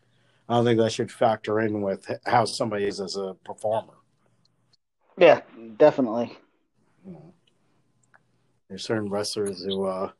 I 0.48 0.54
don't 0.54 0.64
think 0.64 0.78
that 0.78 0.92
should 0.92 1.12
factor 1.12 1.60
in 1.60 1.82
with 1.82 2.10
how 2.26 2.44
somebody 2.44 2.86
is 2.86 3.00
as 3.00 3.16
a 3.16 3.34
performer. 3.44 3.94
Yeah, 5.18 5.42
definitely. 5.76 6.36
You 7.04 7.12
know, 7.12 7.34
there's 8.68 8.84
certain 8.84 9.10
wrestlers 9.10 9.62
who, 9.64 9.84
uh, 9.84 10.10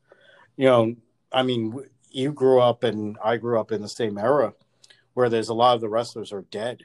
you 0.57 0.67
know, 0.67 0.95
I 1.33 1.43
mean, 1.43 1.85
you 2.11 2.33
grew 2.33 2.61
up 2.61 2.85
and 2.85 3.17
I 3.25 3.37
grew 3.37 3.59
up 3.59 3.73
in 3.73 3.83
the 3.83 3.89
same 3.89 4.19
era 4.19 4.55
where 5.15 5.29
there's 5.29 5.49
a 5.49 5.55
lot 5.55 5.75
of 5.75 5.81
the 5.81 5.89
wrestlers 5.89 6.33
are 6.33 6.43
dead. 6.43 6.85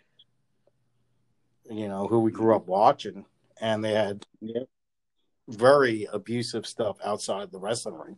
You 1.70 1.88
know, 1.88 2.08
who 2.08 2.20
we 2.22 2.32
grew 2.32 2.56
up 2.56 2.68
watching, 2.68 3.26
and 3.60 3.84
they 3.84 3.94
had 3.94 4.26
very 5.50 6.08
abusive 6.12 6.66
stuff 6.66 6.98
outside 7.04 7.52
the 7.52 7.60
wrestling 7.60 7.96
ring. 7.96 8.18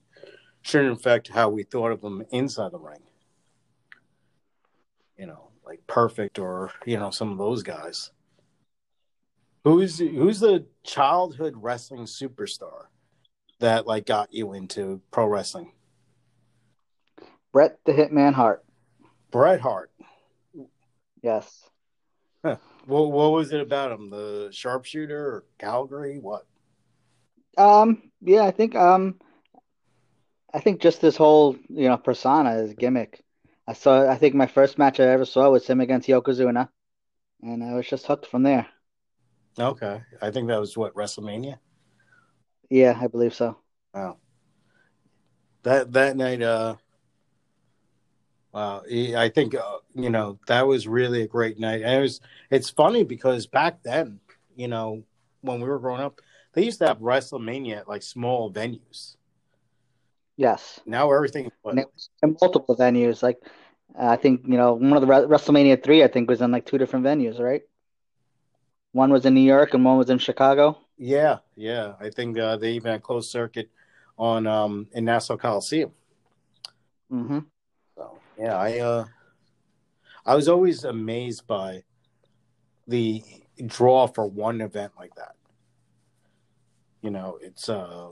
Shouldn't 0.62 1.00
affect 1.00 1.30
how 1.30 1.50
we 1.50 1.64
thought 1.64 1.92
of 1.92 2.02
them 2.02 2.24
inside 2.32 2.72
the 2.72 2.80
ring. 2.80 3.02
You 5.18 5.28
know, 5.28 5.50
like 5.66 5.86
Perfect 5.88 6.38
or 6.38 6.72
you 6.86 6.98
know 6.98 7.10
some 7.10 7.32
of 7.32 7.38
those 7.38 7.64
guys. 7.64 8.12
Who's 9.64 9.98
who's 9.98 10.40
the 10.40 10.66
childhood 10.84 11.54
wrestling 11.58 12.06
superstar 12.06 12.86
that 13.60 13.88
like 13.88 14.06
got 14.06 14.34
you 14.34 14.54
into 14.54 15.02
pro 15.12 15.26
wrestling? 15.26 15.72
Bret 17.52 17.80
the 17.86 17.94
Hitman 17.94 18.34
Hart. 18.34 18.64
Bret 19.32 19.60
Hart. 19.60 19.92
Yes. 21.22 21.64
Huh. 22.44 22.58
What 22.86 23.12
what 23.12 23.32
was 23.32 23.52
it 23.52 23.62
about 23.62 23.92
him? 23.92 24.10
The 24.10 24.50
sharpshooter 24.52 25.20
or 25.20 25.46
Calgary? 25.58 26.20
What? 26.20 26.46
Um. 27.58 28.12
Yeah, 28.22 28.44
I 28.44 28.52
think. 28.52 28.76
Um. 28.76 29.20
I 30.54 30.60
think 30.60 30.82
just 30.82 31.02
this 31.02 31.18
whole 31.18 31.58
you 31.70 31.90
know 31.90 31.98
persona, 31.98 32.54
his 32.54 32.74
gimmick. 32.74 33.24
I 33.68 33.74
saw. 33.74 34.10
I 34.10 34.16
think 34.16 34.36
my 34.36 34.48
first 34.48 34.78
match 34.78 35.00
I 35.00 35.08
ever 35.08 35.26
saw 35.26 35.50
was 35.50 35.68
him 35.68 35.82
against 35.82 36.08
Yokozuna, 36.08 36.70
and 37.42 37.64
I 37.64 37.74
was 37.74 37.88
just 37.88 38.06
hooked 38.06 38.28
from 38.28 38.44
there. 38.44 38.68
Okay, 39.60 40.02
I 40.22 40.32
think 40.32 40.48
that 40.48 40.60
was 40.60 40.78
what 40.78 40.96
WrestleMania. 40.96 41.58
Yeah, 42.70 42.98
I 43.00 43.08
believe 43.08 43.34
so. 43.34 43.58
Wow. 43.94 44.18
That 45.64 45.92
that 45.94 46.16
night, 46.16 46.42
uh, 46.42 46.76
Wow, 48.52 48.84
I 48.90 49.30
think 49.30 49.54
uh, 49.54 49.78
you 49.94 50.10
know 50.10 50.40
that 50.48 50.66
was 50.66 50.88
really 50.88 51.22
a 51.22 51.28
great 51.28 51.60
night. 51.60 51.82
And 51.84 51.94
it 51.94 52.02
was. 52.02 52.22
It's 52.50 52.70
funny 52.70 53.04
because 53.04 53.46
back 53.46 53.84
then, 53.84 54.20
you 54.56 54.68
know, 54.68 55.04
when 55.42 55.62
we 55.62 55.70
were 55.70 55.80
growing 55.80 56.02
up, 56.02 56.20
they 56.54 56.64
used 56.64 56.80
to 56.80 56.88
have 56.88 57.00
WrestleMania 57.00 57.78
at 57.78 57.88
like 57.88 58.02
small 58.02 58.52
venues. 58.52 59.16
Yes. 60.36 60.80
Now 60.86 61.12
everything 61.12 61.52
in 61.66 62.38
multiple 62.42 62.76
venues. 62.76 63.22
Like 63.22 63.38
I 64.00 64.16
think 64.16 64.42
you 64.48 64.58
know 64.58 64.74
one 64.74 64.94
of 64.94 65.02
the 65.02 65.08
WrestleMania 65.08 65.84
three, 65.84 66.04
I 66.04 66.08
think, 66.08 66.30
was 66.30 66.42
in 66.42 66.52
like 66.52 66.66
two 66.66 66.78
different 66.78 67.06
venues, 67.06 67.40
right? 67.40 67.62
One 68.94 69.12
was 69.12 69.26
in 69.26 69.36
New 69.36 69.42
York 69.42 69.74
and 69.74 69.86
one 69.86 69.98
was 69.98 70.10
in 70.10 70.18
Chicago. 70.18 70.80
Yeah, 70.98 71.38
yeah. 71.56 71.94
I 72.00 72.10
think 72.10 72.40
uh, 72.40 72.58
they 72.58 72.72
even 72.72 72.92
had 72.94 73.04
closed 73.04 73.30
circuit 73.30 73.70
on 74.18 74.48
um, 74.48 74.88
in 74.94 75.06
Nassau 75.06 75.38
Coliseum. 75.38 75.92
Mm-hmm. 77.12 77.40
Yeah, 78.40 78.56
I 78.56 78.80
uh, 78.80 79.06
I 80.26 80.36
was 80.36 80.48
always 80.48 80.86
amazed 80.86 81.46
by 81.46 81.84
the 82.88 83.22
draw 83.66 84.08
for 84.08 84.26
one 84.26 84.62
event 84.62 84.94
like 84.98 85.14
that. 85.16 85.36
You 87.02 87.12
know, 87.12 87.38
it's 87.42 87.68
uh, 87.68 88.12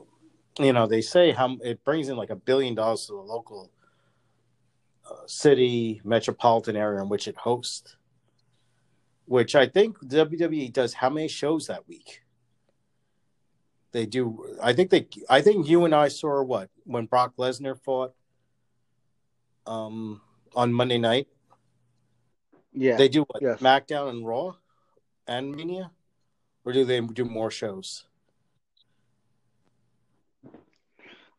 you 0.59 0.73
know, 0.73 0.85
they 0.85 0.99
say 0.99 1.31
how 1.31 1.57
it 1.63 1.81
brings 1.85 2.09
in 2.09 2.17
like 2.17 2.29
a 2.29 2.35
billion 2.35 2.75
dollars 2.75 3.05
to 3.05 3.13
the 3.13 3.19
local 3.19 3.71
uh, 5.09 5.25
city 5.27 6.01
metropolitan 6.03 6.75
area 6.75 7.01
in 7.01 7.07
which 7.07 7.29
it 7.29 7.37
hosts. 7.37 7.95
Which 9.27 9.55
I 9.55 9.65
think 9.65 9.97
WWE 9.99 10.73
does 10.73 10.93
how 10.93 11.09
many 11.09 11.29
shows 11.29 11.67
that 11.67 11.87
week? 11.87 12.23
They 13.93 14.05
do. 14.05 14.57
I 14.61 14.73
think 14.73 14.89
they. 14.89 15.07
I 15.29 15.41
think 15.41 15.69
you 15.69 15.85
and 15.85 15.95
I 15.95 16.09
saw 16.09 16.43
what 16.43 16.69
when 16.83 17.05
Brock 17.05 17.33
Lesnar 17.37 17.79
fought 17.81 18.13
um, 19.67 20.21
on 20.55 20.73
Monday 20.73 20.97
night. 20.97 21.27
Yeah, 22.73 22.97
they 22.97 23.07
do 23.09 23.21
what 23.21 23.41
yes. 23.41 23.59
SmackDown 23.59 24.09
and 24.09 24.25
Raw 24.25 24.55
and 25.27 25.55
Mania, 25.55 25.91
or 26.65 26.73
do 26.73 26.85
they 26.85 26.99
do 27.01 27.25
more 27.25 27.51
shows? 27.51 28.05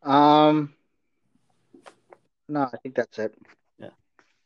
Um, 0.02 0.74
no, 2.48 2.62
I 2.62 2.76
think 2.82 2.94
that's 2.94 3.18
it. 3.18 3.34
Yeah, 3.78 3.90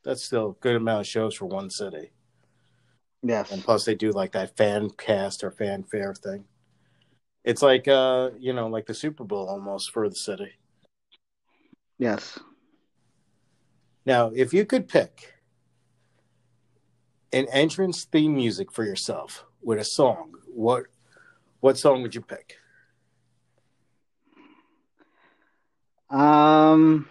that's 0.05 0.23
still 0.23 0.51
a 0.51 0.63
good 0.63 0.77
amount 0.77 1.01
of 1.01 1.07
shows 1.07 1.35
for 1.35 1.47
one 1.47 1.71
city. 1.71 2.11
Yes, 3.23 3.51
and 3.51 3.63
plus 3.63 3.85
they 3.85 3.95
do 3.95 4.11
like 4.11 4.33
that 4.33 4.57
fan 4.57 4.91
cast 4.91 5.45
or 5.45 5.51
fan 5.51 5.83
fanfare 5.83 6.15
thing. 6.15 6.45
It's 7.45 7.63
like 7.63 7.89
uh, 7.89 8.31
you 8.39 8.53
know, 8.53 8.69
like 8.69 8.87
the 8.87 8.95
Super 8.95 9.25
Bowl 9.25 9.49
almost 9.49 9.91
for 9.93 10.09
the 10.09 10.15
city. 10.15 10.53
Yes. 11.99 12.39
Now, 14.05 14.33
if 14.35 14.53
you 14.53 14.67
could 14.67 14.89
pick 14.89 15.35
an 17.33 17.47
entrance 17.53 18.05
theme 18.05 18.35
music 18.35 18.73
for 18.73 18.85
yourself 18.85 19.45
with 19.63 19.79
a 19.79 19.85
song, 19.85 20.35
what 20.53 20.85
what 21.61 21.79
song 21.79 22.03
would 22.03 22.15
you 22.15 22.21
pick? 22.21 22.57
Um 26.11 27.09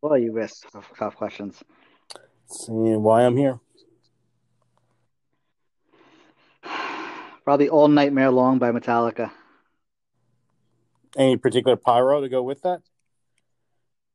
Well, 0.00 0.18
you 0.18 0.40
asked 0.40 0.66
tough 0.98 1.14
questions. 1.14 1.62
Seeing 2.46 3.02
why 3.04 3.22
I'm 3.22 3.36
here. 3.36 3.60
Probably 7.44 7.68
All 7.68 7.86
Nightmare 7.86 8.32
Long 8.32 8.58
by 8.58 8.72
Metallica. 8.72 9.30
Any 11.16 11.36
particular 11.36 11.76
pyro 11.76 12.20
to 12.20 12.28
go 12.28 12.42
with 12.42 12.62
that? 12.62 12.80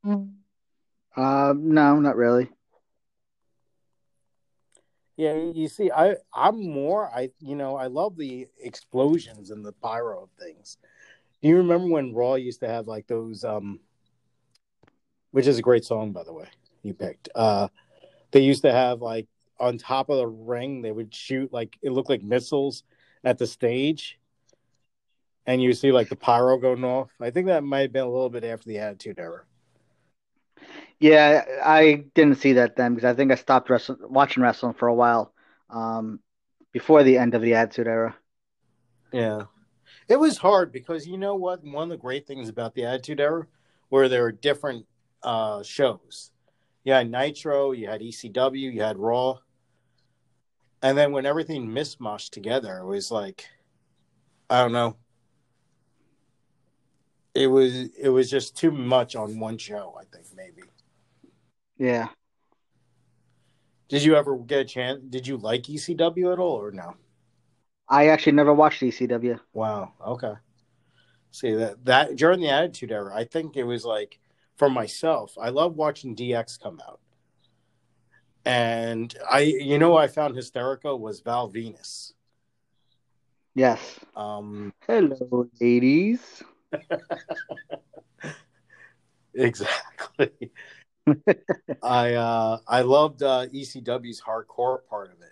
Uh, 0.03 1.53
no, 1.55 1.99
not 1.99 2.15
really. 2.15 2.49
Yeah, 5.15 5.33
you 5.33 5.67
see, 5.67 5.91
I 5.91 6.15
I'm 6.33 6.69
more 6.69 7.09
I 7.09 7.31
you 7.39 7.55
know 7.55 7.75
I 7.75 7.87
love 7.87 8.17
the 8.17 8.47
explosions 8.61 9.49
and 9.49 9.65
the 9.65 9.71
pyro 9.71 10.23
of 10.23 10.29
things. 10.39 10.77
Do 11.41 11.49
you 11.49 11.57
remember 11.57 11.87
when 11.87 12.13
Raw 12.13 12.35
used 12.35 12.59
to 12.61 12.67
have 12.67 12.87
like 12.87 13.07
those 13.07 13.43
um, 13.43 13.79
which 15.31 15.47
is 15.47 15.57
a 15.57 15.63
great 15.63 15.85
song 15.85 16.11
by 16.11 16.23
the 16.23 16.33
way 16.33 16.47
you 16.83 16.93
picked. 16.93 17.29
Uh, 17.35 17.67
they 18.31 18.41
used 18.41 18.61
to 18.63 18.71
have 18.71 19.01
like 19.01 19.27
on 19.59 19.77
top 19.77 20.09
of 20.09 20.17
the 20.17 20.27
ring 20.27 20.81
they 20.81 20.91
would 20.91 21.13
shoot 21.13 21.51
like 21.51 21.77
it 21.81 21.91
looked 21.91 22.09
like 22.09 22.23
missiles 22.23 22.83
at 23.23 23.37
the 23.37 23.47
stage 23.47 24.19
and 25.47 25.63
you 25.63 25.73
see 25.73 25.91
like 25.91 26.09
the 26.09 26.15
pyro 26.15 26.57
going 26.57 26.83
off. 26.83 27.09
I 27.21 27.31
think 27.31 27.47
that 27.47 27.63
might 27.63 27.79
have 27.79 27.93
been 27.93 28.03
a 28.03 28.11
little 28.11 28.29
bit 28.29 28.43
after 28.43 28.67
the 28.67 28.79
Attitude 28.79 29.17
Era. 29.17 29.43
Yeah, 30.99 31.43
I 31.63 32.03
didn't 32.13 32.35
see 32.37 32.53
that 32.53 32.75
then 32.75 32.93
because 32.93 33.09
I 33.09 33.15
think 33.15 33.31
I 33.31 33.35
stopped 33.35 33.69
wrestling, 33.69 33.99
watching 34.01 34.43
wrestling 34.43 34.73
for 34.73 34.87
a 34.87 34.93
while 34.93 35.33
um, 35.69 36.19
before 36.73 37.03
the 37.03 37.17
end 37.17 37.33
of 37.33 37.41
the 37.41 37.53
Attitude 37.53 37.87
Era. 37.87 38.15
Yeah, 39.13 39.43
it 40.09 40.19
was 40.19 40.37
hard 40.37 40.71
because 40.71 41.07
you 41.07 41.17
know 41.17 41.35
what? 41.35 41.63
One 41.63 41.83
of 41.83 41.89
the 41.89 41.97
great 41.97 42.27
things 42.27 42.49
about 42.49 42.73
the 42.75 42.85
Attitude 42.85 43.21
Era, 43.21 43.47
where 43.89 44.09
there 44.09 44.23
were 44.23 44.31
different 44.33 44.85
uh, 45.23 45.63
shows. 45.63 46.31
You 46.83 46.93
had 46.93 47.09
Nitro, 47.09 47.71
you 47.71 47.87
had 47.87 48.01
ECW, 48.01 48.73
you 48.73 48.81
had 48.81 48.97
Raw, 48.97 49.37
and 50.81 50.97
then 50.97 51.11
when 51.11 51.25
everything 51.25 51.73
mismatched 51.73 52.33
together, 52.33 52.79
it 52.79 52.85
was 52.85 53.11
like, 53.11 53.45
I 54.49 54.61
don't 54.61 54.71
know, 54.71 54.95
it 57.37 57.47
was 57.47 57.89
it 57.97 58.09
was 58.09 58.29
just 58.29 58.57
too 58.57 58.71
much 58.71 59.15
on 59.15 59.39
one 59.39 59.57
show. 59.57 59.95
I 59.99 60.03
think 60.05 60.25
maybe. 60.35 60.63
Yeah. 61.77 62.07
Did 63.89 64.03
you 64.03 64.15
ever 64.15 64.37
get 64.37 64.59
a 64.59 64.65
chance? 64.65 65.01
Did 65.07 65.27
you 65.27 65.37
like 65.37 65.63
ECW 65.63 66.33
at 66.33 66.39
all, 66.39 66.59
or 66.59 66.71
no? 66.71 66.95
I 67.87 68.07
actually 68.07 68.33
never 68.33 68.53
watched 68.53 68.81
ECW. 68.81 69.39
Wow. 69.53 69.93
Okay. 70.05 70.33
See 71.31 71.53
that 71.53 71.85
that 71.85 72.15
during 72.15 72.41
the 72.41 72.49
Attitude 72.49 72.91
Era, 72.91 73.15
I 73.15 73.23
think 73.23 73.55
it 73.55 73.63
was 73.63 73.85
like 73.85 74.19
for 74.55 74.69
myself. 74.69 75.37
I 75.39 75.49
love 75.49 75.75
watching 75.75 76.15
DX 76.15 76.59
come 76.59 76.81
out, 76.87 76.99
and 78.45 79.15
I, 79.29 79.41
you 79.41 79.77
know, 79.77 79.95
I 79.95 80.07
found 80.07 80.35
hysterical 80.35 80.99
was 80.99 81.21
Val 81.21 81.51
Venis. 81.51 82.13
Yes. 83.53 83.99
Um, 84.15 84.73
Hello, 84.87 85.47
ladies. 85.61 86.43
exactly. 89.33 90.51
I 91.81 92.13
uh 92.15 92.57
I 92.67 92.81
loved 92.81 93.23
uh 93.23 93.45
ECW's 93.47 94.21
hardcore 94.21 94.79
part 94.89 95.11
of 95.11 95.21
it. 95.21 95.31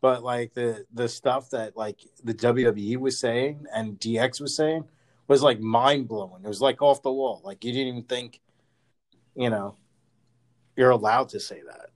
But 0.00 0.24
like 0.24 0.54
the 0.54 0.84
the 0.92 1.08
stuff 1.08 1.50
that 1.50 1.76
like 1.76 2.00
the 2.24 2.34
WWE 2.34 2.96
was 2.96 3.18
saying 3.18 3.66
and 3.74 3.98
DX 4.00 4.40
was 4.40 4.56
saying 4.56 4.84
was 5.28 5.42
like 5.42 5.60
mind 5.60 6.08
blowing. 6.08 6.42
It 6.44 6.48
was 6.48 6.60
like 6.60 6.82
off 6.82 7.02
the 7.02 7.12
wall. 7.12 7.40
Like 7.44 7.64
you 7.64 7.72
didn't 7.72 7.88
even 7.88 8.02
think, 8.02 8.40
you 9.36 9.48
know, 9.48 9.76
you're 10.76 10.90
allowed 10.90 11.28
to 11.30 11.40
say 11.40 11.62
that. 11.66 11.90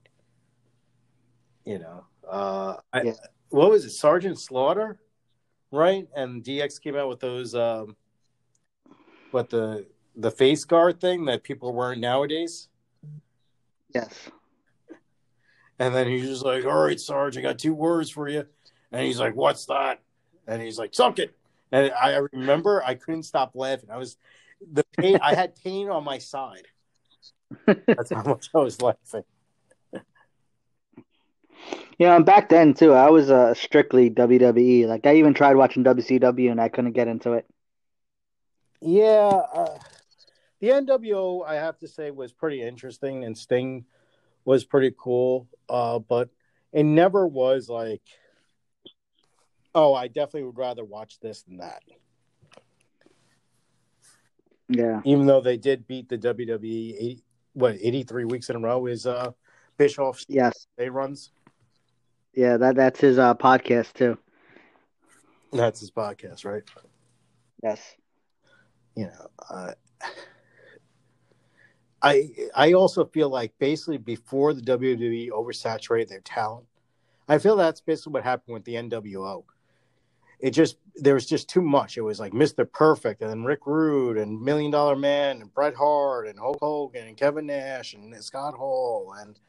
You 1.65 1.79
know. 1.79 2.05
Uh 2.29 2.77
I, 2.93 3.01
Yeah. 3.03 3.13
what 3.49 3.69
was 3.69 3.83
it, 3.83 3.91
Sergeant 3.91 4.39
Slaughter? 4.39 4.99
Right? 5.71 6.07
And 6.15 6.43
DX 6.43 6.81
came 6.81 6.95
out 6.95 7.09
with 7.09 7.19
those 7.19 7.53
um 7.55 7.97
what 9.37 9.51
the 9.51 9.85
the 10.15 10.31
face 10.31 10.65
guard 10.65 10.99
thing 10.99 11.25
that 11.25 11.43
people 11.43 11.71
wearing 11.71 12.01
nowadays. 12.01 12.69
Yes. 13.93 14.31
And 15.77 15.93
then 15.93 16.07
he's 16.07 16.25
just 16.25 16.43
like, 16.43 16.65
"All 16.65 16.85
right, 16.85 16.99
Sarge, 16.99 17.37
I 17.37 17.41
got 17.41 17.59
two 17.59 17.75
words 17.75 18.09
for 18.09 18.27
you." 18.27 18.45
And 18.91 19.05
he's 19.05 19.19
like, 19.19 19.35
"What's 19.35 19.67
that?" 19.67 20.01
And 20.47 20.59
he's 20.59 20.79
like, 20.79 20.95
"Suck 20.95 21.19
it." 21.19 21.37
And 21.71 21.91
I 21.91 22.21
remember 22.33 22.83
I 22.83 22.95
couldn't 22.95 23.23
stop 23.23 23.51
laughing. 23.53 23.91
I 23.91 23.97
was 23.97 24.17
the 24.73 24.83
pain. 24.97 25.19
I 25.21 25.35
had 25.35 25.55
pain 25.55 25.87
on 25.87 26.03
my 26.03 26.17
side. 26.17 26.65
That's 27.67 28.09
how 28.09 28.23
much 28.23 28.49
I 28.55 28.57
was 28.57 28.81
laughing. 28.81 29.23
Yeah, 31.99 32.15
and 32.15 32.25
back 32.25 32.49
then 32.49 32.73
too, 32.73 32.93
I 32.93 33.11
was 33.11 33.29
uh, 33.29 33.53
strictly 33.53 34.09
WWE. 34.09 34.87
Like 34.87 35.05
I 35.05 35.15
even 35.17 35.35
tried 35.35 35.57
watching 35.57 35.83
WCW 35.83 36.49
and 36.49 36.59
I 36.59 36.69
couldn't 36.69 36.93
get 36.93 37.07
into 37.07 37.33
it. 37.33 37.45
Yeah, 38.81 39.41
uh, 39.53 39.77
the 40.59 40.67
NWO, 40.69 41.43
I 41.45 41.55
have 41.55 41.77
to 41.79 41.87
say, 41.87 42.11
was 42.11 42.31
pretty 42.31 42.61
interesting, 42.61 43.23
and 43.23 43.37
Sting 43.37 43.85
was 44.45 44.65
pretty 44.65 44.93
cool. 44.97 45.47
Uh, 45.69 45.99
but 45.99 46.29
it 46.71 46.83
never 46.83 47.27
was 47.27 47.69
like, 47.69 48.01
oh, 49.75 49.93
I 49.93 50.07
definitely 50.07 50.43
would 50.43 50.57
rather 50.57 50.83
watch 50.83 51.19
this 51.19 51.43
than 51.43 51.57
that. 51.57 51.81
Yeah. 54.69 55.01
even 55.05 55.25
though 55.25 55.39
they 55.39 55.55
did 55.57 55.87
beat 55.87 56.09
the 56.09 56.17
WWE, 56.17 56.95
80, 56.99 57.23
what 57.53 57.77
eighty 57.81 58.03
three 58.03 58.25
weeks 58.25 58.49
in 58.49 58.57
a 58.57 58.59
row 58.59 58.85
is 58.85 59.05
uh 59.07 59.31
Bischoff's 59.77 60.25
Yes. 60.27 60.67
day 60.77 60.89
runs. 60.89 61.31
Yeah, 62.33 62.57
that 62.57 62.75
that's 62.75 62.99
his 62.99 63.17
uh, 63.17 63.33
podcast 63.33 63.93
too. 63.93 64.17
That's 65.53 65.79
his 65.79 65.89
podcast, 65.91 66.45
right? 66.45 66.63
Yes. 67.63 67.95
You 68.97 69.05
know, 69.05 69.27
uh, 69.49 69.71
I 72.01 72.29
I 72.55 72.73
also 72.73 73.05
feel 73.05 73.29
like 73.29 73.53
basically 73.59 73.97
before 73.97 74.53
the 74.53 74.61
WWE 74.61 75.29
oversaturated 75.29 76.09
their 76.09 76.21
talent, 76.21 76.65
I 77.29 77.37
feel 77.37 77.55
that's 77.55 77.79
basically 77.79 78.13
what 78.13 78.23
happened 78.23 78.55
with 78.55 78.65
the 78.65 78.73
NWO. 78.73 79.43
It 80.39 80.51
just 80.51 80.77
there 80.95 81.13
was 81.13 81.27
just 81.27 81.47
too 81.47 81.61
much. 81.61 81.97
It 81.97 82.01
was 82.01 82.19
like 82.19 82.33
Mr. 82.33 82.69
Perfect 82.71 83.21
and 83.21 83.29
then 83.29 83.43
Rick 83.43 83.67
Rude 83.67 84.17
and 84.17 84.41
Million 84.41 84.71
Dollar 84.71 84.95
Man 84.95 85.41
and 85.41 85.53
Bret 85.53 85.75
Hart 85.75 86.27
and 86.27 86.39
Hulk 86.39 86.57
Hogan 86.59 87.07
and 87.07 87.15
Kevin 87.15 87.45
Nash 87.45 87.93
and 87.93 88.15
Scott 88.23 88.55
Hall 88.55 89.13
and 89.19 89.39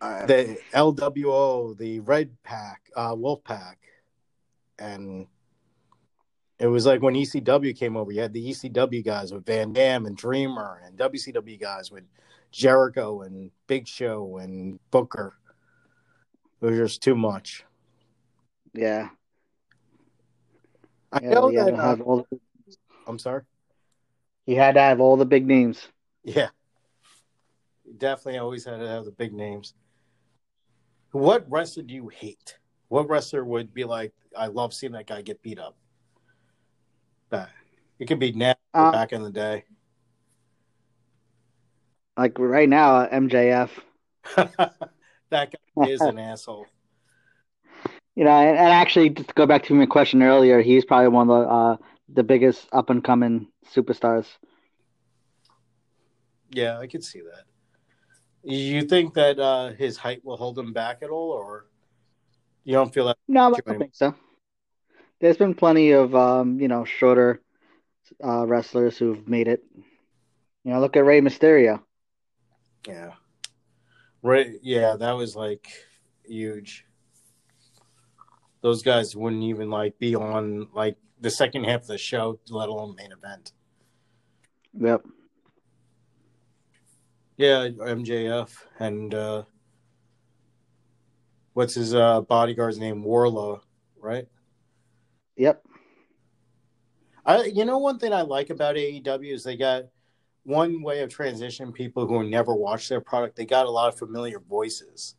uh, 0.00 0.26
the 0.26 0.58
LWO, 0.72 1.76
the 1.78 2.00
Red 2.00 2.30
Pack, 2.42 2.90
uh, 2.96 3.14
Wolf 3.16 3.42
Pack, 3.44 3.78
and 4.78 5.26
it 6.64 6.68
was 6.68 6.86
like 6.86 7.02
when 7.02 7.12
ECW 7.12 7.76
came 7.76 7.94
over. 7.94 8.10
You 8.10 8.22
had 8.22 8.32
the 8.32 8.50
ECW 8.50 9.04
guys 9.04 9.34
with 9.34 9.44
Van 9.44 9.74
Dam 9.74 10.06
and 10.06 10.16
Dreamer, 10.16 10.80
and 10.82 10.96
WCW 10.96 11.60
guys 11.60 11.90
with 11.90 12.04
Jericho 12.52 13.20
and 13.20 13.50
Big 13.66 13.86
Show 13.86 14.38
and 14.38 14.80
Booker. 14.90 15.34
It 16.62 16.64
was 16.64 16.78
just 16.78 17.02
too 17.02 17.16
much. 17.16 17.66
Yeah. 18.72 19.10
I 21.12 21.20
yeah, 21.22 21.30
know 21.34 21.52
that. 21.52 21.74
Have 21.74 22.00
um, 22.00 22.06
all 22.06 22.26
the- 22.30 22.40
I'm 23.06 23.18
sorry. 23.18 23.42
he 24.46 24.54
had 24.54 24.76
to 24.76 24.80
have 24.80 25.00
all 25.00 25.18
the 25.18 25.26
big 25.26 25.46
names. 25.46 25.86
Yeah, 26.22 26.48
definitely. 27.98 28.38
Always 28.38 28.64
had 28.64 28.78
to 28.78 28.88
have 28.88 29.04
the 29.04 29.10
big 29.10 29.34
names. 29.34 29.74
What 31.12 31.44
wrestler 31.50 31.82
do 31.82 31.92
you 31.92 32.08
hate? 32.08 32.56
What 32.88 33.10
wrestler 33.10 33.44
would 33.44 33.74
be 33.74 33.84
like? 33.84 34.14
I 34.34 34.46
love 34.46 34.72
seeing 34.72 34.92
that 34.92 35.06
guy 35.06 35.20
get 35.20 35.42
beat 35.42 35.58
up. 35.58 35.76
It 37.98 38.06
could 38.06 38.18
be 38.18 38.32
now 38.32 38.54
Uh, 38.72 38.92
back 38.92 39.12
in 39.12 39.22
the 39.22 39.30
day. 39.30 39.64
Like 42.16 42.38
right 42.38 42.68
now, 42.68 43.06
MJF. 43.06 43.70
that 44.36 45.52
guy 45.52 45.88
is 45.88 46.00
an 46.00 46.18
asshole. 46.18 46.66
You 48.16 48.22
know, 48.22 48.30
and, 48.30 48.56
and 48.56 48.68
actually, 48.68 49.10
just 49.10 49.30
to 49.30 49.34
go 49.34 49.44
back 49.44 49.64
to 49.64 49.74
my 49.74 49.86
question 49.86 50.22
earlier, 50.22 50.60
he's 50.60 50.84
probably 50.84 51.08
one 51.08 51.28
of 51.28 51.36
the 51.36 51.50
uh, 51.50 51.76
the 52.08 52.22
biggest 52.22 52.68
up 52.72 52.88
and 52.88 53.02
coming 53.02 53.48
superstars. 53.74 54.28
Yeah, 56.52 56.78
I 56.78 56.86
could 56.86 57.02
see 57.02 57.22
that. 57.22 57.42
You 58.44 58.82
think 58.82 59.14
that 59.14 59.40
uh, 59.40 59.70
his 59.70 59.96
height 59.96 60.24
will 60.24 60.36
hold 60.36 60.56
him 60.56 60.72
back 60.72 61.02
at 61.02 61.10
all, 61.10 61.32
or 61.32 61.66
you 62.62 62.74
don't 62.74 62.94
feel 62.94 63.06
that? 63.06 63.16
No, 63.26 63.46
I 63.46 63.50
don't 63.66 63.78
think 63.78 63.96
so. 63.96 64.14
There's 65.20 65.36
been 65.36 65.54
plenty 65.54 65.90
of 65.90 66.14
um, 66.14 66.60
you 66.60 66.68
know, 66.68 66.84
shorter 66.84 67.40
uh, 68.22 68.46
wrestlers 68.46 68.98
who've 68.98 69.26
made 69.28 69.48
it. 69.48 69.62
You 70.64 70.72
know, 70.72 70.80
look 70.80 70.96
at 70.96 71.04
Rey 71.04 71.20
Mysterio. 71.20 71.80
Yeah, 72.86 73.12
right. 74.22 74.52
Yeah, 74.62 74.96
that 74.96 75.12
was 75.12 75.36
like 75.36 75.68
huge. 76.24 76.86
Those 78.60 78.82
guys 78.82 79.14
wouldn't 79.14 79.42
even 79.42 79.70
like 79.70 79.98
be 79.98 80.14
on 80.14 80.68
like 80.72 80.96
the 81.20 81.30
second 81.30 81.64
half 81.64 81.82
of 81.82 81.86
the 81.86 81.98
show, 81.98 82.38
let 82.48 82.68
alone 82.68 82.94
main 82.96 83.12
event. 83.12 83.52
Yep. 84.78 85.02
Yeah, 87.36 87.68
MJF 87.68 88.50
and 88.78 89.14
uh 89.14 89.42
what's 91.52 91.74
his 91.74 91.94
uh 91.94 92.20
bodyguard's 92.22 92.78
name? 92.78 93.02
Wardlow, 93.02 93.60
right? 93.98 94.28
Yep. 95.36 95.64
I 97.26 97.44
you 97.44 97.64
know 97.64 97.78
one 97.78 97.98
thing 97.98 98.12
I 98.12 98.22
like 98.22 98.50
about 98.50 98.76
AEW 98.76 99.32
is 99.32 99.44
they 99.44 99.56
got 99.56 99.84
one 100.44 100.82
way 100.82 101.00
of 101.00 101.08
transitioning 101.10 101.72
people 101.72 102.06
who 102.06 102.22
never 102.28 102.54
watched 102.54 102.88
their 102.90 103.00
product. 103.00 103.36
They 103.36 103.46
got 103.46 103.66
a 103.66 103.70
lot 103.70 103.88
of 103.92 103.98
familiar 103.98 104.38
voices. 104.40 105.14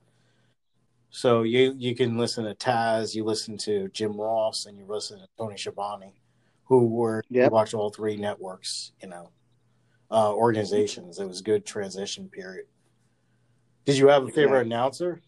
So 1.10 1.44
you 1.44 1.74
you 1.78 1.96
can 1.96 2.18
listen 2.18 2.46
to 2.46 2.54
Taz, 2.56 3.16
you 3.16 3.24
listen 3.24 3.58
to 3.60 3.88
Jim 3.90 4.20
Ross, 4.20 4.66
and 4.66 4.78
you 4.78 4.86
listen 4.86 5.20
to 5.20 5.28
Tony 5.38 5.58
Schiavone, 5.58 6.14
who 6.66 6.86
were 6.88 7.24
Yep. 7.30 7.52
watch 7.52 7.74
all 7.74 7.90
three 7.90 8.18
networks, 8.18 8.92
you 9.02 9.08
know, 9.10 9.30
uh, 10.12 10.34
organizations. 10.34 11.20
It 11.20 11.28
was 11.28 11.40
a 11.40 11.44
good 11.44 11.66
transition 11.66 12.30
period. 12.30 12.66
Did 13.86 13.98
you 13.98 14.08
have 14.10 14.24
a 14.24 14.28
favorite 14.28 14.62
Exactly. 14.62 14.72
announcer? 14.72 15.22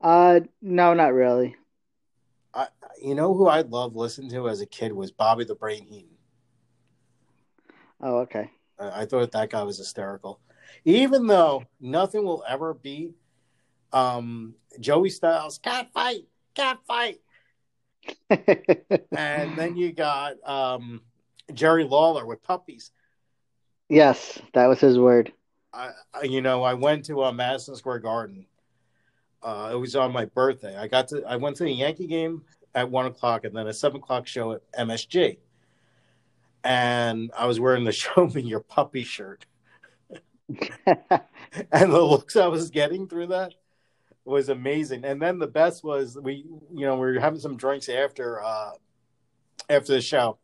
Uh, 0.00 0.40
no, 0.62 0.94
not 0.94 1.12
really. 1.12 1.56
You 3.02 3.14
know 3.14 3.34
who 3.34 3.46
I 3.48 3.60
love 3.62 3.94
listening 3.94 4.30
to 4.30 4.48
as 4.48 4.60
a 4.60 4.66
kid 4.66 4.92
was 4.92 5.10
Bobby 5.10 5.44
the 5.44 5.54
Brain 5.54 5.84
Heenan. 5.84 6.16
Oh, 8.00 8.18
okay. 8.18 8.50
I, 8.78 9.02
I 9.02 9.06
thought 9.06 9.32
that 9.32 9.50
guy 9.50 9.62
was 9.62 9.78
hysterical. 9.78 10.40
Even 10.84 11.26
though 11.26 11.64
nothing 11.80 12.24
will 12.24 12.44
ever 12.48 12.74
beat 12.74 13.12
um, 13.92 14.54
Joey 14.80 15.10
Styles, 15.10 15.58
can't 15.58 15.92
fight, 15.92 16.26
can't 16.54 16.80
fight. 16.86 17.20
And 19.16 19.56
then 19.56 19.76
you 19.76 19.92
got 19.92 20.34
um, 20.48 21.00
Jerry 21.52 21.84
Lawler 21.84 22.26
with 22.26 22.42
puppies. 22.42 22.90
yes, 23.88 24.38
that 24.52 24.66
was 24.66 24.80
his 24.80 24.98
word. 24.98 25.32
I, 25.72 25.90
I 26.14 26.22
you 26.22 26.40
know, 26.40 26.62
I 26.62 26.74
went 26.74 27.04
to 27.06 27.24
uh, 27.24 27.32
Madison 27.32 27.76
Square 27.76 28.00
Garden. 28.00 28.46
Uh, 29.42 29.70
it 29.72 29.76
was 29.76 29.94
on 29.96 30.12
my 30.12 30.24
birthday. 30.24 30.76
I 30.76 30.88
got 30.88 31.08
to, 31.08 31.22
I 31.24 31.36
went 31.36 31.56
to 31.56 31.64
the 31.64 31.72
Yankee 31.72 32.06
game 32.06 32.42
at 32.76 32.90
one 32.90 33.06
o'clock, 33.06 33.44
and 33.44 33.56
then 33.56 33.66
a 33.66 33.72
seven 33.72 33.96
o'clock 33.96 34.28
show 34.28 34.52
at 34.52 34.72
MSG. 34.78 35.38
And 36.62 37.32
I 37.36 37.46
was 37.46 37.58
wearing 37.58 37.82
the 37.82 37.92
"Show 38.04 38.28
Me 38.32 38.42
Your 38.42 38.60
Puppy" 38.60 39.02
shirt, 39.02 39.46
and 40.86 41.92
the 41.92 42.02
looks 42.02 42.36
I 42.36 42.46
was 42.46 42.70
getting 42.70 43.08
through 43.08 43.28
that 43.28 43.54
was 44.24 44.48
amazing. 44.48 45.04
And 45.04 45.20
then 45.20 45.38
the 45.38 45.46
best 45.46 45.82
was 45.82 46.18
we, 46.20 46.44
you 46.72 46.86
know, 46.86 46.94
we 46.94 47.00
were 47.00 47.18
having 47.18 47.40
some 47.40 47.56
drinks 47.56 47.88
after 47.88 48.42
uh 48.42 48.72
after 49.70 49.94
the 49.94 50.00
show. 50.00 50.38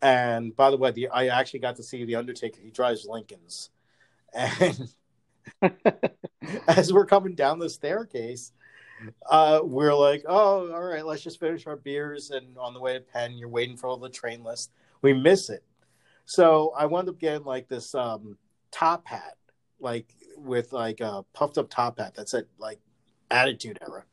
And 0.00 0.54
by 0.54 0.70
the 0.70 0.76
way, 0.76 0.92
the, 0.92 1.08
I 1.08 1.26
actually 1.26 1.58
got 1.58 1.76
to 1.76 1.82
see 1.82 2.04
the 2.04 2.14
Undertaker. 2.14 2.60
He 2.62 2.70
drives 2.70 3.04
Lincolns, 3.04 3.70
and 4.32 4.88
as 6.68 6.92
we're 6.92 7.06
coming 7.06 7.34
down 7.34 7.58
the 7.58 7.68
staircase, 7.68 8.52
uh, 9.30 9.60
we're 9.62 9.94
like, 9.94 10.24
"Oh, 10.26 10.72
all 10.72 10.82
right, 10.82 11.04
let's 11.04 11.22
just 11.22 11.40
finish 11.40 11.66
our 11.66 11.76
beers." 11.76 12.30
And 12.30 12.56
on 12.58 12.74
the 12.74 12.80
way 12.80 12.94
to 12.94 13.00
Penn, 13.00 13.36
you're 13.36 13.48
waiting 13.48 13.76
for 13.76 13.88
all 13.88 13.96
the 13.96 14.08
train 14.08 14.42
list. 14.42 14.70
We 15.02 15.12
miss 15.12 15.50
it, 15.50 15.62
so 16.24 16.72
I 16.76 16.86
wound 16.86 17.08
up 17.08 17.18
getting 17.18 17.44
like 17.44 17.68
this 17.68 17.94
um, 17.94 18.36
top 18.70 19.06
hat, 19.06 19.36
like 19.80 20.12
with 20.36 20.72
like 20.72 21.00
a 21.00 21.24
puffed 21.32 21.58
up 21.58 21.70
top 21.70 21.98
hat 21.98 22.14
that 22.14 22.28
said 22.28 22.46
like 22.58 22.80
Attitude 23.30 23.78
Era, 23.80 24.04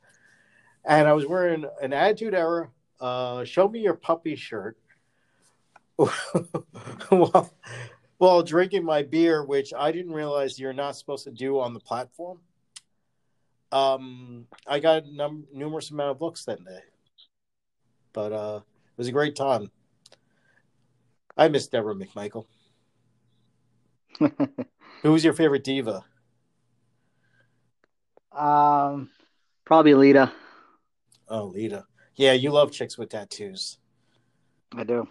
and 0.85 1.07
I 1.07 1.13
was 1.13 1.25
wearing 1.25 1.65
an 1.81 1.93
Attitude 1.93 2.33
Era. 2.33 2.69
Uh, 2.99 3.43
show 3.43 3.67
me 3.67 3.81
your 3.81 3.95
puppy 3.95 4.35
shirt. 4.35 4.77
while, 7.09 7.53
while 8.17 8.43
drinking 8.43 8.83
my 8.83 9.01
beer, 9.01 9.43
which 9.43 9.73
I 9.73 9.91
didn't 9.91 10.13
realize 10.13 10.59
you're 10.59 10.73
not 10.73 10.95
supposed 10.95 11.23
to 11.25 11.31
do 11.31 11.59
on 11.59 11.73
the 11.73 11.79
platform. 11.79 12.39
Um, 13.71 14.47
I 14.67 14.79
got 14.79 15.07
num- 15.07 15.47
numerous 15.53 15.91
amount 15.91 16.11
of 16.11 16.19
books 16.19 16.45
that 16.45 16.63
day, 16.63 16.79
but 18.13 18.31
uh, 18.31 18.59
it 18.63 18.97
was 18.97 19.07
a 19.07 19.11
great 19.11 19.35
time. 19.35 19.71
I 21.37 21.47
miss 21.49 21.67
Debra 21.67 21.95
McMichael. 21.95 22.45
Who 25.01 25.11
was 25.11 25.23
your 25.23 25.33
favorite 25.33 25.63
diva? 25.63 26.05
Um, 28.31 29.09
probably 29.65 29.93
Lita. 29.93 30.31
Oh, 31.27 31.45
Lita. 31.45 31.85
Yeah, 32.15 32.33
you 32.33 32.51
love 32.51 32.71
chicks 32.71 32.97
with 32.97 33.09
tattoos. 33.09 33.77
I 34.73 34.83
do. 34.83 35.07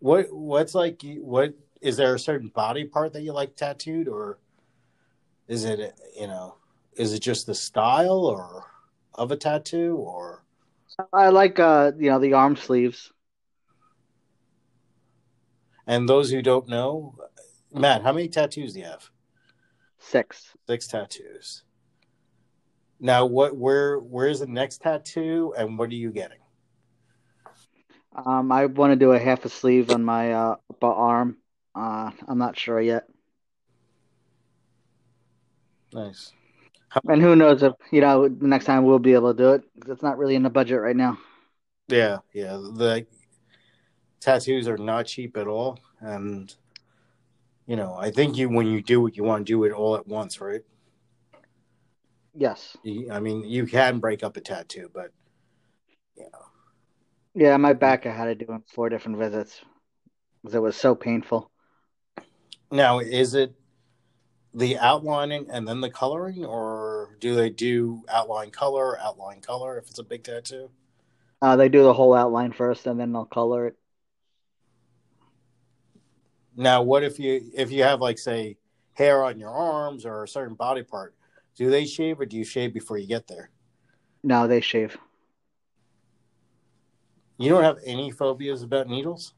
What 0.00 0.32
what's 0.32 0.74
like 0.74 1.00
what 1.20 1.54
is 1.80 1.96
there 1.96 2.14
a 2.14 2.18
certain 2.18 2.48
body 2.48 2.84
part 2.84 3.12
that 3.12 3.22
you 3.22 3.32
like 3.32 3.56
tattooed 3.56 4.08
or 4.08 4.38
is 5.48 5.64
it 5.64 5.94
you 6.18 6.26
know 6.26 6.56
is 6.96 7.12
it 7.12 7.20
just 7.20 7.46
the 7.46 7.54
style 7.54 8.26
or 8.26 8.64
of 9.14 9.30
a 9.30 9.36
tattoo 9.36 9.96
or 9.96 10.42
I 11.12 11.28
like 11.28 11.58
uh 11.58 11.92
you 11.98 12.10
know 12.10 12.18
the 12.18 12.34
arm 12.34 12.56
sleeves. 12.56 13.12
And 15.86 16.08
those 16.08 16.30
who 16.30 16.42
don't 16.42 16.68
know, 16.68 17.16
Matt, 17.72 18.02
how 18.02 18.12
many 18.12 18.28
tattoos 18.28 18.74
do 18.74 18.80
you 18.80 18.84
have? 18.84 19.10
Six. 19.98 20.54
Six 20.68 20.86
tattoos. 20.86 21.64
Now, 23.00 23.26
what? 23.26 23.56
Where? 23.56 23.98
Where's 23.98 24.40
the 24.40 24.46
next 24.46 24.82
tattoo, 24.82 25.54
and 25.58 25.76
what 25.76 25.90
are 25.90 25.94
you 25.94 26.12
getting? 26.12 26.38
Um, 28.14 28.52
I 28.52 28.66
want 28.66 28.92
to 28.92 28.96
do 28.96 29.12
a 29.12 29.18
half 29.18 29.44
a 29.44 29.48
sleeve 29.48 29.90
on 29.90 30.04
my 30.04 30.32
uh, 30.32 30.56
upper 30.70 30.86
arm. 30.86 31.38
Uh, 31.74 32.10
I'm 32.28 32.38
not 32.38 32.56
sure 32.56 32.80
yet. 32.80 33.04
Nice. 35.92 36.32
And 37.08 37.22
who 37.22 37.34
knows 37.36 37.62
if 37.62 37.72
you 37.90 38.00
know 38.00 38.28
the 38.28 38.46
next 38.46 38.66
time 38.66 38.84
we'll 38.84 38.98
be 38.98 39.14
able 39.14 39.34
to 39.34 39.42
do 39.42 39.52
it. 39.52 39.62
because 39.74 39.92
It's 39.92 40.02
not 40.02 40.18
really 40.18 40.34
in 40.34 40.42
the 40.42 40.50
budget 40.50 40.80
right 40.80 40.96
now. 40.96 41.18
Yeah, 41.88 42.18
yeah. 42.32 42.52
The 42.52 43.06
tattoos 44.20 44.68
are 44.68 44.78
not 44.78 45.06
cheap 45.06 45.36
at 45.36 45.46
all, 45.46 45.78
and 46.00 46.54
you 47.66 47.76
know, 47.76 47.94
I 47.94 48.10
think 48.10 48.36
you 48.36 48.48
when 48.48 48.66
you 48.66 48.82
do 48.82 49.06
it, 49.06 49.16
you 49.16 49.24
want 49.24 49.46
to 49.46 49.52
do 49.52 49.64
it 49.64 49.72
all 49.72 49.96
at 49.96 50.06
once, 50.06 50.40
right? 50.40 50.62
Yes. 52.34 52.76
I 53.10 53.20
mean, 53.20 53.44
you 53.44 53.66
can 53.66 53.98
break 53.98 54.22
up 54.22 54.36
a 54.36 54.40
tattoo, 54.40 54.90
but 54.92 55.10
you 56.16 56.24
know. 56.24 56.46
Yeah, 57.34 57.56
my 57.56 57.72
back 57.72 58.06
I 58.06 58.12
had 58.12 58.26
to 58.26 58.34
do 58.34 58.52
in 58.52 58.62
four 58.74 58.88
different 58.88 59.18
visits 59.18 59.60
because 60.42 60.54
it 60.54 60.62
was 60.62 60.76
so 60.76 60.94
painful. 60.94 61.50
Now, 62.70 63.00
is 63.00 63.34
it 63.34 63.54
the 64.54 64.78
outlining 64.78 65.46
and 65.50 65.66
then 65.66 65.80
the 65.80 65.90
coloring, 65.90 66.44
or 66.44 67.16
do 67.20 67.34
they 67.34 67.50
do 67.50 68.02
outline 68.08 68.50
color, 68.50 68.98
outline 69.00 69.40
color 69.40 69.78
if 69.78 69.88
it's 69.88 69.98
a 69.98 70.04
big 70.04 70.24
tattoo? 70.24 70.70
Uh, 71.40 71.56
they 71.56 71.68
do 71.68 71.82
the 71.82 71.92
whole 71.92 72.14
outline 72.14 72.52
first, 72.52 72.86
and 72.86 73.00
then 73.00 73.12
they'll 73.12 73.24
color 73.24 73.66
it. 73.66 73.76
Now, 76.56 76.82
what 76.82 77.02
if 77.02 77.18
you 77.18 77.50
if 77.54 77.72
you 77.72 77.82
have 77.82 78.00
like 78.00 78.18
say 78.18 78.58
hair 78.92 79.24
on 79.24 79.38
your 79.38 79.50
arms 79.50 80.04
or 80.04 80.22
a 80.22 80.28
certain 80.28 80.54
body 80.54 80.82
part? 80.82 81.14
Do 81.56 81.70
they 81.70 81.86
shave 81.86 82.20
or 82.20 82.26
do 82.26 82.36
you 82.36 82.44
shave 82.44 82.72
before 82.72 82.98
you 82.98 83.06
get 83.06 83.26
there? 83.26 83.50
No, 84.22 84.46
they 84.46 84.60
shave. 84.60 84.96
You 87.38 87.48
don't 87.48 87.64
have 87.64 87.78
any 87.84 88.10
phobias 88.10 88.62
about 88.62 88.88
needles? 88.88 89.34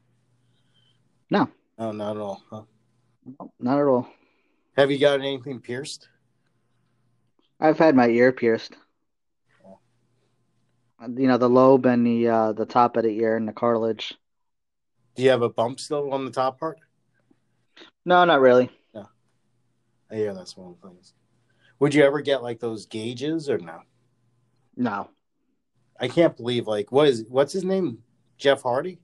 No. 1.29 1.49
Oh, 1.79 1.91
not 1.91 2.15
at 2.15 2.21
all. 2.21 2.43
Huh? 2.49 2.61
No, 3.39 3.53
not 3.59 3.79
at 3.79 3.87
all. 3.87 4.07
Have 4.75 4.91
you 4.91 4.99
got 4.99 5.21
anything 5.21 5.59
pierced? 5.59 6.09
I've 7.59 7.77
had 7.77 7.95
my 7.95 8.07
ear 8.07 8.31
pierced. 8.31 8.75
You 11.07 11.27
know 11.27 11.37
the 11.37 11.49
lobe 11.49 11.85
and 11.85 12.05
the 12.05 12.27
uh, 12.27 12.53
the 12.53 12.65
top 12.65 12.97
of 12.97 13.03
the 13.03 13.17
ear 13.19 13.37
and 13.37 13.47
the 13.47 13.53
cartilage. 13.53 14.13
Do 15.15 15.23
you 15.23 15.29
have 15.29 15.41
a 15.41 15.49
bump 15.49 15.79
still 15.79 16.11
on 16.11 16.25
the 16.25 16.31
top 16.31 16.59
part? 16.59 16.79
No, 18.05 18.23
not 18.25 18.41
really. 18.41 18.69
No. 18.93 19.07
Yeah, 20.11 20.33
that's 20.33 20.57
one 20.57 20.71
of 20.71 20.81
the 20.81 20.89
things. 20.89 21.13
Would 21.79 21.93
you 21.93 22.03
ever 22.03 22.21
get 22.21 22.43
like 22.43 22.59
those 22.59 22.85
gauges 22.85 23.49
or 23.49 23.57
no? 23.57 23.81
No. 24.75 25.09
I 25.99 26.07
can't 26.07 26.35
believe 26.35 26.67
like 26.67 26.91
what 26.91 27.07
is 27.07 27.25
what's 27.29 27.53
his 27.53 27.63
name? 27.63 27.99
Jeff 28.37 28.63
Hardy? 28.63 28.99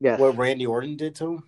Yeah. 0.00 0.16
What 0.18 0.36
Randy 0.36 0.66
Orton 0.66 0.96
did 0.96 1.14
to 1.16 1.34
him? 1.34 1.42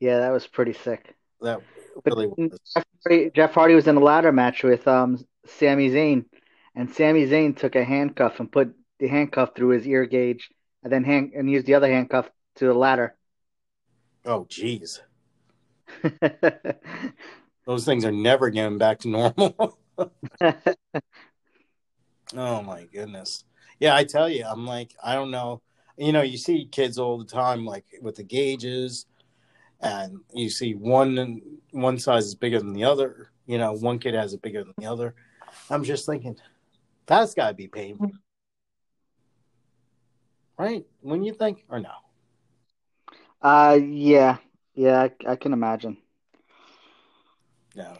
Yeah, 0.00 0.20
that 0.20 0.30
was 0.30 0.46
pretty 0.46 0.72
sick. 0.72 1.14
That 1.40 1.60
really 2.04 2.26
was. 2.26 2.60
Jeff 2.74 2.84
Hardy, 3.04 3.30
Jeff 3.34 3.52
Hardy 3.54 3.74
was 3.74 3.86
in 3.86 3.96
a 3.96 4.00
ladder 4.00 4.32
match 4.32 4.62
with 4.62 4.86
um 4.86 5.24
Sami 5.46 5.90
Zayn, 5.90 6.24
and 6.74 6.92
Sami 6.92 7.26
Zayn 7.26 7.56
took 7.56 7.76
a 7.76 7.84
handcuff 7.84 8.40
and 8.40 8.50
put 8.50 8.74
the 8.98 9.08
handcuff 9.08 9.54
through 9.54 9.70
his 9.70 9.86
ear 9.86 10.06
gauge, 10.06 10.50
and 10.82 10.92
then 10.92 11.04
hand 11.04 11.32
and 11.34 11.50
used 11.50 11.66
the 11.66 11.74
other 11.74 11.88
handcuff 11.88 12.30
to 12.56 12.66
the 12.66 12.74
ladder. 12.74 13.16
Oh, 14.24 14.46
jeez. 14.48 15.00
Those 17.66 17.84
things 17.84 18.04
are 18.04 18.12
never 18.12 18.50
getting 18.50 18.78
back 18.78 19.00
to 19.00 19.08
normal. 19.08 19.78
oh 22.36 22.62
my 22.62 22.84
goodness. 22.92 23.44
Yeah, 23.78 23.94
I 23.96 24.04
tell 24.04 24.28
you, 24.28 24.44
I'm 24.44 24.66
like, 24.66 24.94
I 25.02 25.14
don't 25.14 25.30
know. 25.30 25.62
You 25.96 26.12
know, 26.12 26.22
you 26.22 26.38
see 26.38 26.66
kids 26.66 26.98
all 26.98 27.18
the 27.18 27.24
time, 27.24 27.64
like 27.64 27.84
with 28.00 28.16
the 28.16 28.22
gauges, 28.22 29.06
and 29.82 30.20
you 30.32 30.48
see 30.48 30.74
one 30.74 31.40
one 31.72 31.98
size 31.98 32.26
is 32.26 32.34
bigger 32.34 32.58
than 32.58 32.72
the 32.72 32.84
other. 32.84 33.30
You 33.46 33.58
know, 33.58 33.72
one 33.72 33.98
kid 33.98 34.14
has 34.14 34.32
it 34.32 34.42
bigger 34.42 34.62
than 34.62 34.74
the 34.78 34.86
other. 34.86 35.14
I'm 35.68 35.84
just 35.84 36.06
thinking, 36.06 36.36
that's 37.06 37.34
got 37.34 37.48
to 37.48 37.54
be 37.54 37.68
painful, 37.68 38.12
right? 40.56 40.86
When 41.00 41.22
you 41.24 41.34
think, 41.34 41.64
or 41.68 41.80
no? 41.80 41.90
Uh, 43.42 43.78
yeah, 43.82 44.38
yeah, 44.74 45.02
I, 45.02 45.32
I 45.32 45.36
can 45.36 45.52
imagine. 45.52 45.96
Yeah. 47.74 47.96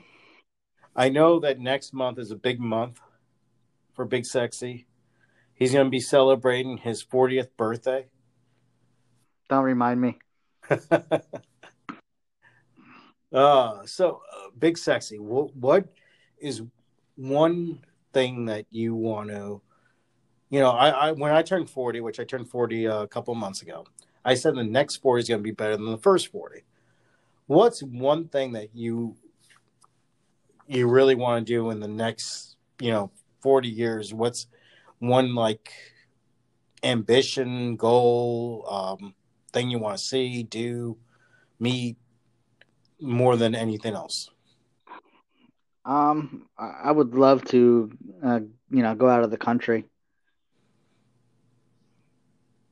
I 0.94 1.08
know 1.08 1.40
that 1.40 1.58
next 1.58 1.92
month 1.92 2.18
is 2.18 2.30
a 2.30 2.36
big 2.36 2.60
month 2.60 3.00
for 3.94 4.04
Big 4.04 4.24
Sexy. 4.26 4.86
He's 5.54 5.72
going 5.72 5.86
to 5.86 5.90
be 5.90 6.00
celebrating 6.00 6.78
his 6.78 7.04
40th 7.04 7.48
birthday. 7.56 8.06
Don't 9.48 9.64
remind 9.64 10.00
me. 10.00 10.18
uh, 13.32 13.84
so, 13.86 14.22
uh, 14.32 14.50
Big 14.58 14.76
Sexy, 14.76 15.18
what, 15.18 15.54
what 15.56 15.86
is 16.38 16.62
one 17.16 17.80
thing 18.12 18.46
that 18.46 18.66
you 18.70 18.94
want 18.94 19.30
to, 19.30 19.60
you 20.50 20.60
know, 20.60 20.70
I, 20.70 20.88
I 20.90 21.12
when 21.12 21.32
I 21.32 21.42
turned 21.42 21.70
40, 21.70 22.00
which 22.00 22.20
I 22.20 22.24
turned 22.24 22.48
40 22.48 22.86
a 22.86 23.06
couple 23.06 23.34
months 23.34 23.62
ago, 23.62 23.86
I 24.24 24.34
said 24.34 24.54
the 24.54 24.64
next 24.64 24.96
40 24.96 25.22
is 25.22 25.28
going 25.28 25.40
to 25.40 25.42
be 25.42 25.50
better 25.50 25.76
than 25.76 25.90
the 25.90 25.98
first 25.98 26.30
40. 26.30 26.62
What's 27.46 27.82
one 27.82 28.28
thing 28.28 28.52
that 28.52 28.74
you 28.74 29.16
you 30.68 30.88
really 30.88 31.14
want 31.14 31.46
to 31.46 31.52
do 31.52 31.70
in 31.70 31.80
the 31.80 31.88
next, 31.88 32.56
you 32.80 32.90
know, 32.90 33.10
40 33.40 33.68
years? 33.68 34.14
What's 34.14 34.46
one 35.00 35.34
like 35.34 35.72
ambition, 36.82 37.76
goal, 37.76 38.66
um, 38.68 39.14
thing 39.52 39.70
you 39.70 39.78
want 39.78 39.98
to 39.98 40.04
see, 40.04 40.42
do, 40.42 40.96
meet 41.58 41.96
more 43.02 43.36
than 43.36 43.54
anything 43.54 43.94
else? 43.94 44.30
Um, 45.84 46.46
I 46.56 46.92
would 46.92 47.14
love 47.14 47.44
to, 47.46 47.90
uh, 48.24 48.40
you 48.70 48.82
know, 48.82 48.94
go 48.94 49.08
out 49.08 49.24
of 49.24 49.30
the 49.30 49.36
country. 49.36 49.84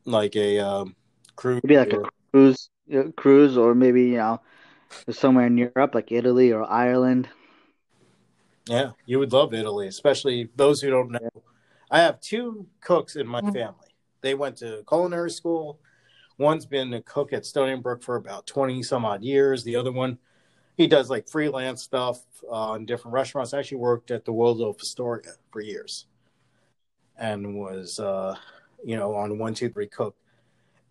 Like 0.04 0.36
a 0.36 0.60
um, 0.60 0.94
cruise, 1.36 1.60
maybe 1.64 1.76
like 1.76 1.92
or... 1.92 2.02
a 2.02 2.10
cruise, 2.32 2.70
cruise, 3.16 3.58
or 3.58 3.74
maybe 3.74 4.04
you 4.04 4.16
know, 4.16 4.40
somewhere 5.10 5.46
in 5.46 5.58
Europe, 5.58 5.94
like 5.94 6.12
Italy 6.12 6.52
or 6.52 6.64
Ireland. 6.70 7.28
Yeah, 8.68 8.92
you 9.04 9.18
would 9.18 9.32
love 9.32 9.52
Italy, 9.52 9.88
especially 9.88 10.48
those 10.54 10.80
who 10.80 10.90
don't 10.90 11.10
know. 11.10 11.30
I 11.90 11.98
have 12.00 12.20
two 12.20 12.66
cooks 12.80 13.16
in 13.16 13.26
my 13.26 13.40
family. 13.40 13.88
They 14.20 14.34
went 14.34 14.58
to 14.58 14.84
culinary 14.88 15.30
school. 15.30 15.80
One's 16.40 16.64
been 16.64 16.94
a 16.94 17.02
cook 17.02 17.34
at 17.34 17.44
Stony 17.44 17.76
Brook 17.76 18.02
for 18.02 18.16
about 18.16 18.46
20 18.46 18.82
some 18.82 19.04
odd 19.04 19.22
years. 19.22 19.62
The 19.62 19.76
other 19.76 19.92
one, 19.92 20.16
he 20.74 20.86
does 20.86 21.10
like 21.10 21.28
freelance 21.28 21.82
stuff 21.82 22.22
uh, 22.50 22.76
in 22.78 22.86
different 22.86 23.12
restaurants. 23.12 23.52
Actually 23.52 23.76
worked 23.76 24.10
at 24.10 24.24
the 24.24 24.32
Waldorf 24.32 24.78
Astoria 24.80 25.32
for 25.52 25.60
years 25.60 26.06
and 27.18 27.56
was, 27.56 28.00
uh, 28.00 28.34
you 28.82 28.96
know, 28.96 29.14
on 29.14 29.38
one, 29.38 29.52
two, 29.52 29.68
three 29.68 29.86
cook. 29.86 30.16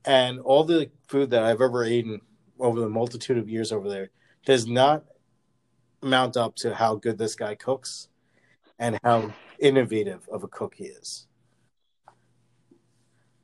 And 0.06 0.40
all 0.40 0.64
the 0.64 0.92
food 1.08 1.32
that 1.32 1.42
I've 1.42 1.62
ever 1.62 1.84
eaten 1.84 2.22
over 2.60 2.80
the 2.80 2.88
multitude 2.88 3.40
of 3.40 3.50
years 3.50 3.72
over 3.72 3.90
there 3.90 4.12
does 4.46 4.68
not 4.68 5.04
mount 6.04 6.38
up 6.38 6.58
to 6.58 6.76
how 6.76 6.94
good 6.94 7.18
this 7.18 7.34
guy 7.34 7.56
cooks 7.56 8.10
and 8.78 9.00
how 9.04 9.34
innovative 9.58 10.30
of 10.32 10.44
a 10.44 10.48
cook 10.48 10.76
he 10.76 10.84
is. 10.84 11.26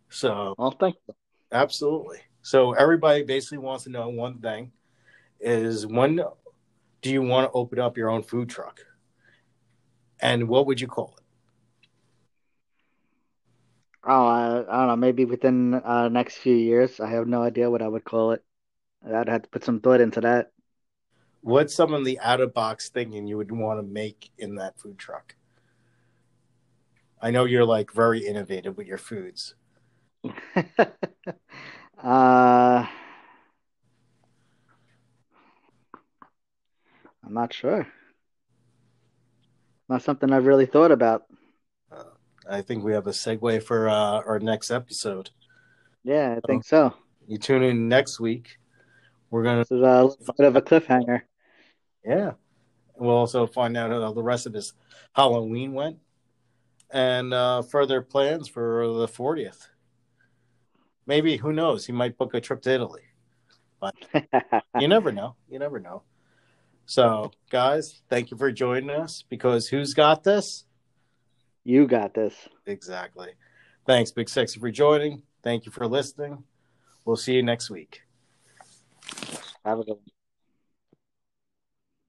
So, 0.10 0.54
well, 0.60 0.70
thank 0.70 0.98
you. 1.08 1.16
Absolutely. 1.52 2.20
So 2.42 2.74
everybody 2.74 3.24
basically 3.24 3.60
wants 3.60 3.86
to 3.86 3.90
know 3.90 4.10
one 4.10 4.40
thing: 4.40 4.72
is 5.40 5.88
when 5.88 6.20
do 7.02 7.12
you 7.12 7.22
want 7.22 7.48
to 7.50 7.52
open 7.58 7.80
up 7.80 7.98
your 7.98 8.10
own 8.10 8.24
food 8.24 8.50
truck, 8.50 8.82
and 10.20 10.48
what 10.48 10.66
would 10.68 10.82
you 10.82 10.88
call 10.88 11.16
it? 11.18 11.24
Oh, 14.08 14.26
I, 14.26 14.60
I 14.60 14.78
don't 14.80 14.88
know. 14.88 14.96
Maybe 14.96 15.26
within 15.26 15.74
uh, 15.74 16.10
next 16.10 16.38
few 16.38 16.56
years. 16.56 17.00
I 17.00 17.10
have 17.10 17.28
no 17.28 17.42
idea 17.42 17.72
what 17.72 17.82
I 17.82 17.88
would 17.88 18.04
call 18.04 18.32
it. 18.32 18.44
I'd 19.04 19.28
have 19.28 19.44
to 19.44 19.50
put 19.50 19.64
some 19.64 19.80
thought 19.80 20.02
into 20.02 20.22
that. 20.22 20.52
What's 21.42 21.76
some 21.76 21.94
of 21.94 22.06
the 22.06 22.20
out 22.20 22.42
of 22.42 22.54
box 22.54 22.90
thinking 22.90 23.28
you 23.28 23.38
would 23.38 23.52
want 23.52 23.80
to 23.80 23.84
make 23.84 24.32
in 24.38 24.56
that 24.56 24.80
food 24.80 24.98
truck? 24.98 25.36
I 27.22 27.32
know 27.32 27.46
you're 27.46 27.66
like 27.66 27.92
very 27.92 28.26
innovative 28.26 28.78
with 28.78 28.88
your 28.88 28.98
foods. 28.98 29.56
uh, 32.04 32.86
I'm 37.24 37.34
not 37.34 37.54
sure. 37.54 37.88
Not 39.90 40.02
something 40.02 40.32
I've 40.32 40.46
really 40.46 40.66
thought 40.66 40.92
about. 40.92 41.24
Uh, 41.92 42.04
I 42.50 42.62
think 42.62 42.84
we 42.84 42.94
have 42.94 43.08
a 43.08 43.12
segue 43.12 43.64
for 43.64 43.90
uh, 43.90 44.22
our 44.26 44.40
next 44.40 44.72
episode. 44.72 45.30
Yeah, 46.04 46.38
I 46.38 46.48
think 46.48 46.64
so. 46.64 46.94
You 47.28 47.38
tune 47.38 47.64
in 47.64 47.88
next 47.88 48.20
week. 48.20 48.58
We're 49.30 49.44
gonna. 49.44 49.60
This 49.60 49.72
is 49.72 49.82
a 49.82 50.04
little 50.04 50.34
bit 50.38 50.48
of 50.48 50.56
a 50.56 50.62
cliffhanger. 50.62 51.22
Yeah. 52.06 52.32
We'll 52.98 53.16
also 53.16 53.46
find 53.48 53.76
out 53.76 53.92
how 53.92 54.14
the 54.14 54.24
rest 54.24 54.46
of 54.46 54.54
this 54.54 54.74
Halloween 55.14 55.74
went 55.74 55.98
and 56.92 57.34
uh, 57.34 57.62
further 57.62 58.02
plans 58.02 58.48
for 58.48 58.88
the 58.88 59.08
40th. 59.08 59.68
Maybe, 61.08 61.38
who 61.38 61.54
knows? 61.54 61.86
He 61.86 61.92
might 61.92 62.18
book 62.18 62.34
a 62.34 62.42
trip 62.42 62.62
to 62.64 62.74
Italy. 62.74 63.04
But 63.80 63.96
you 64.80 64.88
never 64.88 65.12
know. 65.12 65.36
You 65.50 65.60
never 65.60 65.80
know. 65.80 66.04
So, 66.86 67.32
guys, 67.50 68.02
thank 68.10 68.32
you 68.32 68.38
for 68.38 68.52
joining 68.52 68.90
us 68.90 69.24
because 69.28 69.68
who's 69.68 69.94
got 69.94 70.24
this? 70.24 70.66
You 71.64 71.88
got 71.88 72.14
this. 72.14 72.36
Exactly. 72.66 73.30
Thanks, 73.86 74.12
Big 74.12 74.30
Sexy, 74.30 74.60
for 74.60 74.72
joining. 74.72 75.24
Thank 75.44 75.66
you 75.66 75.72
for 75.72 75.88
listening. 75.88 76.44
We'll 77.04 77.16
see 77.16 77.34
you 77.34 77.44
next 77.44 77.70
week. 77.70 78.02
Have 79.64 79.80
a 79.80 79.84
good 79.84 79.94
one. 79.94 80.15